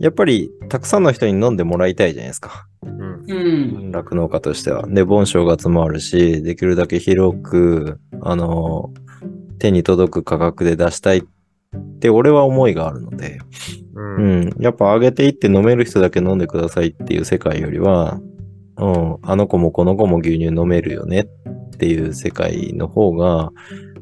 [0.00, 2.66] やっぱりたくさんの人に飲んでもらいたいじゃないですか。
[2.82, 3.24] うん。
[3.26, 3.90] うん。
[3.92, 4.86] 酪農家としては。
[4.88, 8.92] で、盆正月もあるし、できるだけ広く、あの、
[9.58, 11.22] 手に届く価格で出したいっ
[12.00, 13.38] て俺は思いがあるので、
[13.94, 14.16] うん。
[14.16, 14.50] うん。
[14.60, 18.20] やっぱ上げていって飲める人だけ飲んでくださいっていう世界よりは、
[18.76, 19.16] うん。
[19.22, 21.26] あの子もこの子も牛乳飲めるよね
[21.74, 23.50] っていう世界の方が、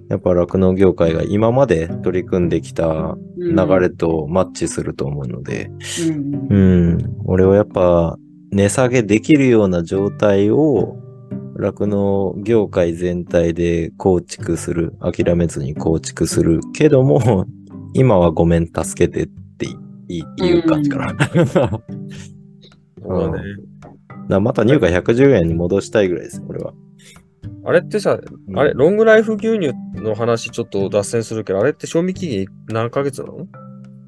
[0.09, 5.71] やっぱ酪農業界が今まで取り組んできた流れとマッチすると思うので、
[6.07, 6.49] うん。
[6.51, 7.17] うん。
[7.25, 8.19] 俺はやっぱ
[8.51, 10.97] 値下げできるような状態を
[11.57, 14.95] 酪農業界全体で構築する。
[15.01, 16.61] 諦めずに構築する。
[16.75, 17.47] けども、
[17.95, 19.67] 今はごめん、助けてって
[20.09, 20.23] い
[20.59, 21.15] う感じかな。
[21.15, 21.83] だか
[23.05, 23.43] そうだね。
[24.29, 26.73] らまた入荷110円に戻したいぐらいです、俺は。
[27.65, 28.19] あれってさ、
[28.57, 33.47] あれ、ロングライフ牛乳の話ちょっと脱線するけど、あれって賞味期限何ヶ月なの？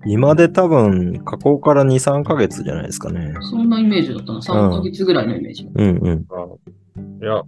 [0.06, 3.34] 今で多分、加工から2、3ヶ月じゃないですかね。
[3.40, 4.40] そんなイメージだったな。
[4.40, 5.68] 3ヶ月ぐらいのイメージ。
[5.74, 6.26] うんうん。
[6.30, 6.46] あ
[7.22, 7.42] いや、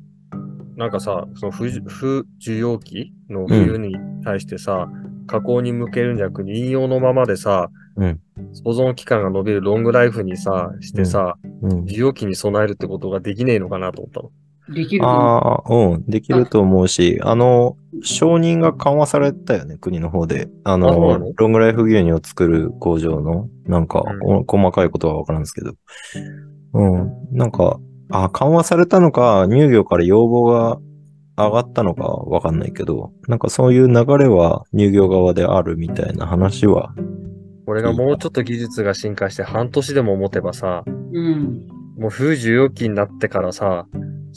[0.77, 4.89] なんかさ、その不不需要期の冬に対してさ、
[5.27, 8.21] 加工に向けるんじゃなくて、飲用のままでさ、うん。
[8.65, 14.31] 保存期間が伸びるロングライフにさ、してさ、うん、需要期に備えるってことができねえのかなと思ったの。
[14.75, 15.03] できる？
[15.03, 20.49] と思ああ、うん、できると思うし、あの、承認が緩和されたよね、国の方で。
[20.65, 25.75] あのの、ロングライフ牛乳を作る工場の、なんか、うお細かいことはわからんですけど。
[26.75, 27.79] うん、なんか、
[28.11, 30.79] あ、緩和されたのか、乳業から要望が
[31.37, 36.95] 上がったのかわかんないけど、なんかそういう流れは乳業側であるみたいな話は、
[37.67, 40.91] これがもうちょっと技術が進化して半年でも持てばさ、う。
[40.91, 41.67] うん。
[41.99, 43.87] もう不需要期になってからさ、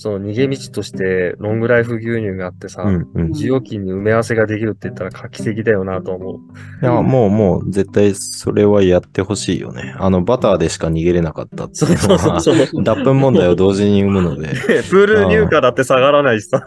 [0.01, 3.35] その逃げ道としてロングライフ牛乳があってさ、うん、うん。
[3.35, 6.85] い需要期に埋め合わせができるって言ったら画期的だよなと思う。
[6.85, 9.93] や、もう、もう、絶対それはやってほしいよね。
[9.97, 12.55] あの、バターでしか逃げれなかったっていうのは、そう。
[12.81, 14.47] 脱粉問題を同時に生むので。
[14.89, 16.63] プール入荷だって下がらないしさ。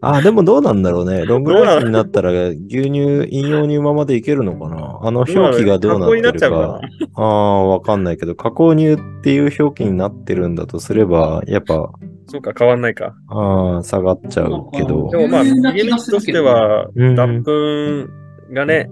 [0.00, 1.26] あ、でもどうなんだろうね。
[1.26, 6.40] ロングライフになったら牛乳、飲用乳ままでいけるのかなあの表記がどうなってる。
[6.40, 6.80] か
[7.16, 11.92] ああ、わかんないけど、加工乳っていう表記になってるんだとすれば、やっぱ、
[12.32, 13.14] そうか、変わんないか。
[13.28, 15.18] ああ、下がっちゃうけどで。
[15.18, 18.88] もまあ、逃げ道としては、うん脱粉がね、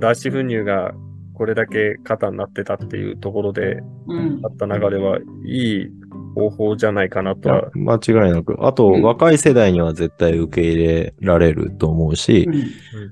[0.00, 0.90] 脱脂粉乳が
[1.34, 3.78] これだけ肩になってたっていうところで
[4.08, 4.48] うんあ。
[4.48, 5.86] った流れはいい
[6.34, 7.70] 方法じゃないかなとは。
[7.74, 8.56] 間違いなく。
[8.66, 12.48] あと、うん若い世代には絶対受け入れられると思うし、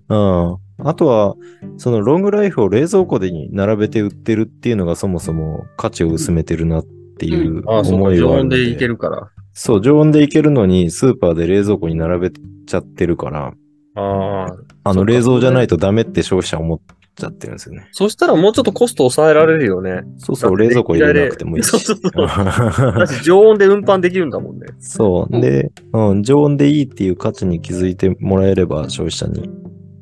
[0.08, 0.56] うん。
[0.78, 1.36] あとは、
[1.76, 6.84] そのロングライフを冷蔵庫でに並べて売ってるっていうのがそもそも価値を薄めてるなっ
[7.18, 8.56] ていうああ、そうか、思いはあるので。
[8.56, 9.30] 常温でいけるから。
[9.62, 13.52] そう、常温でいけるのに、スーパーで冷蔵庫に並べちゃってるから、
[13.94, 14.56] ああ。
[14.84, 16.80] あの、冷蔵じゃないとダメって消費者は思っ
[17.14, 17.86] ちゃってるんですよね。
[17.92, 20.00] そしたらもうちょっとコスト抑えられるよね。
[20.16, 21.66] そうそう、冷蔵庫入れなくてもいいし。
[21.66, 22.24] そうそうそう
[22.98, 24.66] だし常温で運搬できるんだもんね。
[24.78, 25.40] そう。
[25.42, 29.50] で、うん、常温でいいっていう価値に気づいてもらえれば、消費者に。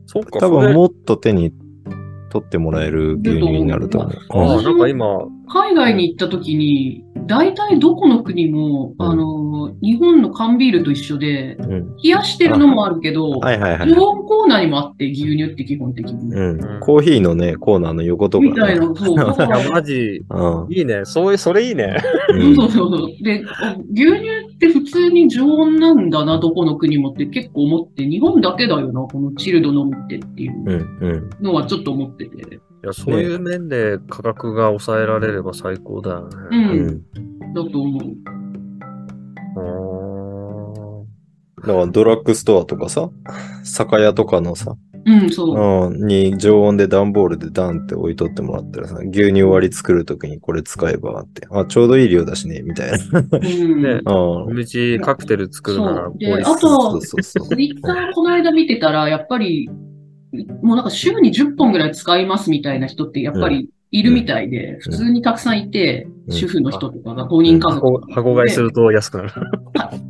[0.06, 1.52] そっか、多分もっと手に
[2.30, 4.12] 取ってもらえる牛乳になると思う。
[4.28, 11.96] ああ、うんなんか今、海外に行った時に、大体どこの国も、うんあの、日本の缶ビールと一緒で、うん。
[11.96, 13.90] 冷やしてるのもあるけど、はいはいはい。
[13.90, 16.34] 常温コーナーにもあって、牛乳って基本的に。
[16.34, 16.80] うん。
[16.80, 18.50] コーヒーのね、コーナーの横とか、ね。
[18.50, 19.16] みたいな、そう。
[19.70, 20.72] マジ、うん。
[20.72, 21.02] いいね。
[21.04, 21.96] そういう、それいいね。
[22.34, 23.22] うんそうそうそう。
[23.22, 31.28] で、あ牛乳って普通に常温なんだな、どこの国もって結構思って、日本だけだよな、このチルド飲むってっていう。
[31.42, 32.60] のはちょっと思ってて。
[32.84, 36.50] いや、そういう面で価格が抑えられれば最高だようね。
[36.50, 36.86] うん。
[36.88, 37.02] ん。
[37.54, 38.04] だと思う。
[39.60, 39.64] う
[41.60, 43.10] だからドラッグストアとかさ、
[43.64, 45.88] 酒屋とかのさ、うん、そう。
[45.88, 52.98] うん、に常温で段ボールでダンって置いとってもらったらさ、牛乳割り作るときにこれ使えばって、あ、ちょうどいい量だしね、みたいな。
[53.20, 53.82] うん。
[53.82, 54.54] ね うん。
[54.54, 54.58] ん。
[54.58, 57.48] うちカクテル作るならそうあとそうそうそう。
[57.48, 59.68] ツイッターこの間見てたら、やっぱり、
[60.62, 66.34] もうなんか週に10本ぐらい使いますみたいな人ってやっぱりいるみたいで、普通にたくさんいて、うん。
[66.34, 69.32] 主婦の人とかが5人家族箱箱買いすると安くなる。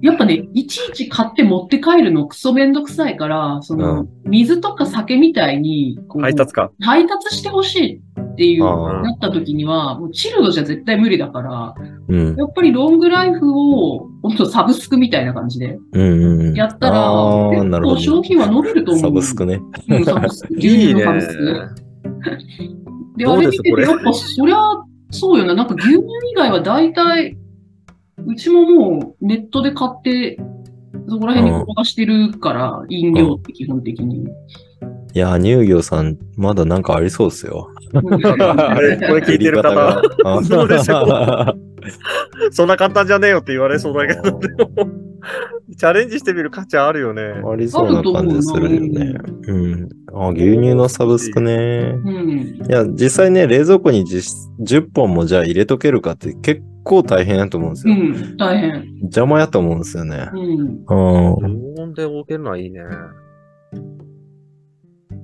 [0.02, 6.72] やっぱね、いちいち買って持って帰るのクソめんどくさいから、その、水とか酒みたいに、配達か。
[6.80, 7.96] 配達してほしい。
[7.98, 8.00] っ
[8.38, 11.74] ていう、なった時には、もうチルドじゃ絶対無理だから、
[12.06, 12.36] うん。
[12.36, 16.54] やっぱりロングライフを、ほんとサブスクみたいな感じでうんうんうん。
[16.54, 19.02] やったら、あーなるほど結構消費は伸びると思う。
[19.02, 19.60] サブスクね。
[19.88, 20.54] うん、サブスク。
[20.54, 21.88] 牛 いいね乳のサブスク。
[23.16, 24.56] で、あれ見てて、やっぱそりゃ、
[25.10, 25.54] そうよな。
[25.54, 25.98] なんか牛乳
[26.30, 27.36] 以外は大体、
[28.24, 30.38] うちももうネットで買って、
[31.08, 34.28] そこら辺に転がしてるから、飲料って基本的に。
[35.14, 37.70] いや、乳業さん、まだなんかありそうですよ。
[37.92, 41.54] れこれ聞いてる方あど うでしょ
[42.50, 44.68] そんな簡単じゃねえよって言われそうだけど、でも、
[45.76, 47.22] チャレンジしてみる価値あるよね。
[47.22, 49.14] ありそうな感じするよね。
[49.46, 49.88] うん。
[50.12, 51.94] あ、牛乳のサブスクね。
[52.04, 52.30] うん。
[52.30, 57.94] いや、実際ね、冷蔵庫に実10本もじゃあ入れとけるかって結構大変だと思うんですよ。
[57.94, 58.84] うん、大変。
[59.02, 60.28] 邪魔やと思うんですよね。
[60.32, 60.40] うん。
[60.40, 61.76] うん。
[61.76, 62.80] 常温で置けるのはいいね。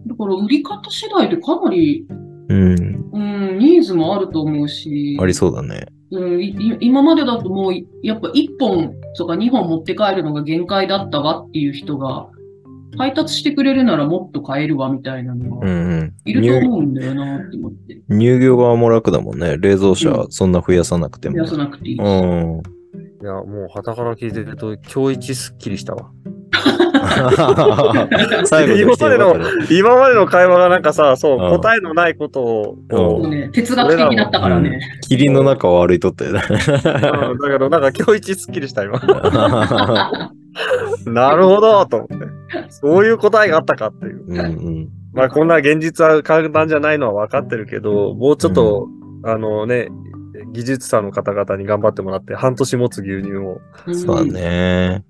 [0.07, 2.07] だから売り方次第でかなり、
[2.49, 3.11] うん。
[3.13, 5.17] うん、ニーズもあると思うし。
[5.21, 5.87] ありそうだね。
[6.11, 12.29] うん、いい今までだともう、やっぱ1本とか2本持って帰るのが限界だったわっていう人が、
[12.97, 16.15] 配達してくれるならもっと買えるわみたいなのうが、んうん。
[16.25, 18.01] いると乳思うんだよなって思って。
[18.09, 19.57] 乳業側も楽だもんね。
[19.59, 21.49] 冷蔵車そんな増やさなくても増や。
[21.49, 22.01] さなくていいし。
[22.01, 22.63] うん。
[23.23, 26.13] いや、もう、旗から聞いてると、今日一すっきりしたわ。
[28.47, 34.81] 最後に来てよかったね今までの会話がなんかさ、そう、うん答えのないことを、こそうね、哲学的だったからね。
[35.03, 36.43] 霧の中を歩いとったよね。
[36.49, 39.01] う、うんだけど、なんか今日一すっきりした、今。
[41.07, 42.15] なるほど、と思って。
[42.71, 44.25] そういう答えがあったかっていう。
[44.27, 44.89] うんうん。
[45.13, 48.89] まあ、こんな現実は簡単じゃないのは分かってるけど、もうちょっと、
[49.25, 49.89] あのね、
[50.53, 53.61] 技術者の方々に頑張ってもらって、半年持つ牛乳を、
[53.91, 54.33] んそうだ。
[54.33, 55.05] ね。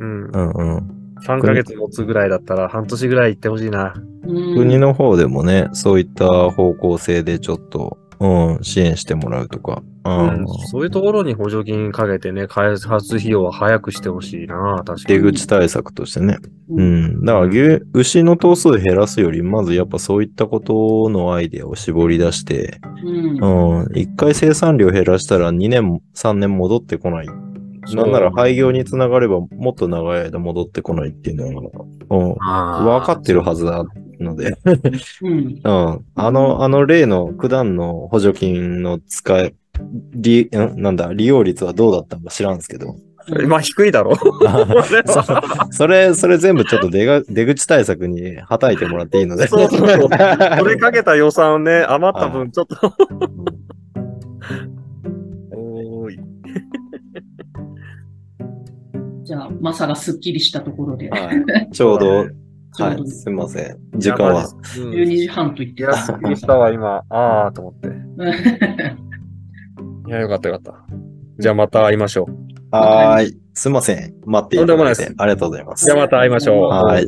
[0.00, 0.99] うん、うんうん。
[1.26, 3.94] 3ヶ月持つぐらいだったら、半年ぐらい行ってほしいな。
[3.96, 4.10] うん
[4.54, 9.82] 国の方でもね、そういった方向性でちょっと、うん、支援してもらうとか。
[10.04, 10.46] ううんん。
[10.70, 15.22] そういうところに補助金かけてね、開発費用は早くしてほしいな、確か出に。
[15.22, 16.38] 口対策としてね。
[16.68, 17.24] ううんん。
[17.24, 23.98] だから牛、牛の頭数減らすより、まずやっぱそういったことのアイデアを絞り出して、うんうん。
[23.98, 27.26] 一回生産量減らしたら2年、3年戻ってこない。
[27.94, 32.36] なんなら廃業につながればもっと長い間戻ってこないっていうのが、うん。
[32.40, 33.84] あー分かってるはずな
[34.20, 34.56] ので、
[35.22, 35.60] うん。
[35.62, 36.04] うん。
[36.14, 39.54] あの、あの例の九段の補助金の使い、
[40.12, 42.96] 利、んなんだ、利用率はどうだったのか知らんすけど。
[43.46, 44.16] まあ、低いだろ。
[44.16, 45.22] そ
[45.70, 49.46] それ、それ全部ちょっと出が出口対策にはたいてもらっていいので。
[49.46, 50.08] そうそうそう
[50.58, 52.76] それかけた予算をね、余った分、ちょっと。
[55.52, 56.20] おーい。
[59.30, 62.26] じゃあ、マサがスッキリしたところで、はい、ちょうど、
[62.80, 63.78] はい、すいません。
[63.96, 64.44] 時間は。
[64.44, 64.48] う
[64.80, 67.04] ん12時半と言っていや、すっきりしたわ、今。
[67.08, 67.88] あーと思って。
[67.88, 67.94] た。
[70.08, 70.84] いや、よかったよかった。
[71.38, 72.32] じゃあまた会いましょう。
[72.74, 73.38] はーい。
[73.54, 74.14] すいません。
[74.26, 74.64] 待っていただいて。
[74.64, 75.84] とんでもないですありがとうございます。
[75.84, 77.06] じゃあまた会いましょうはいい。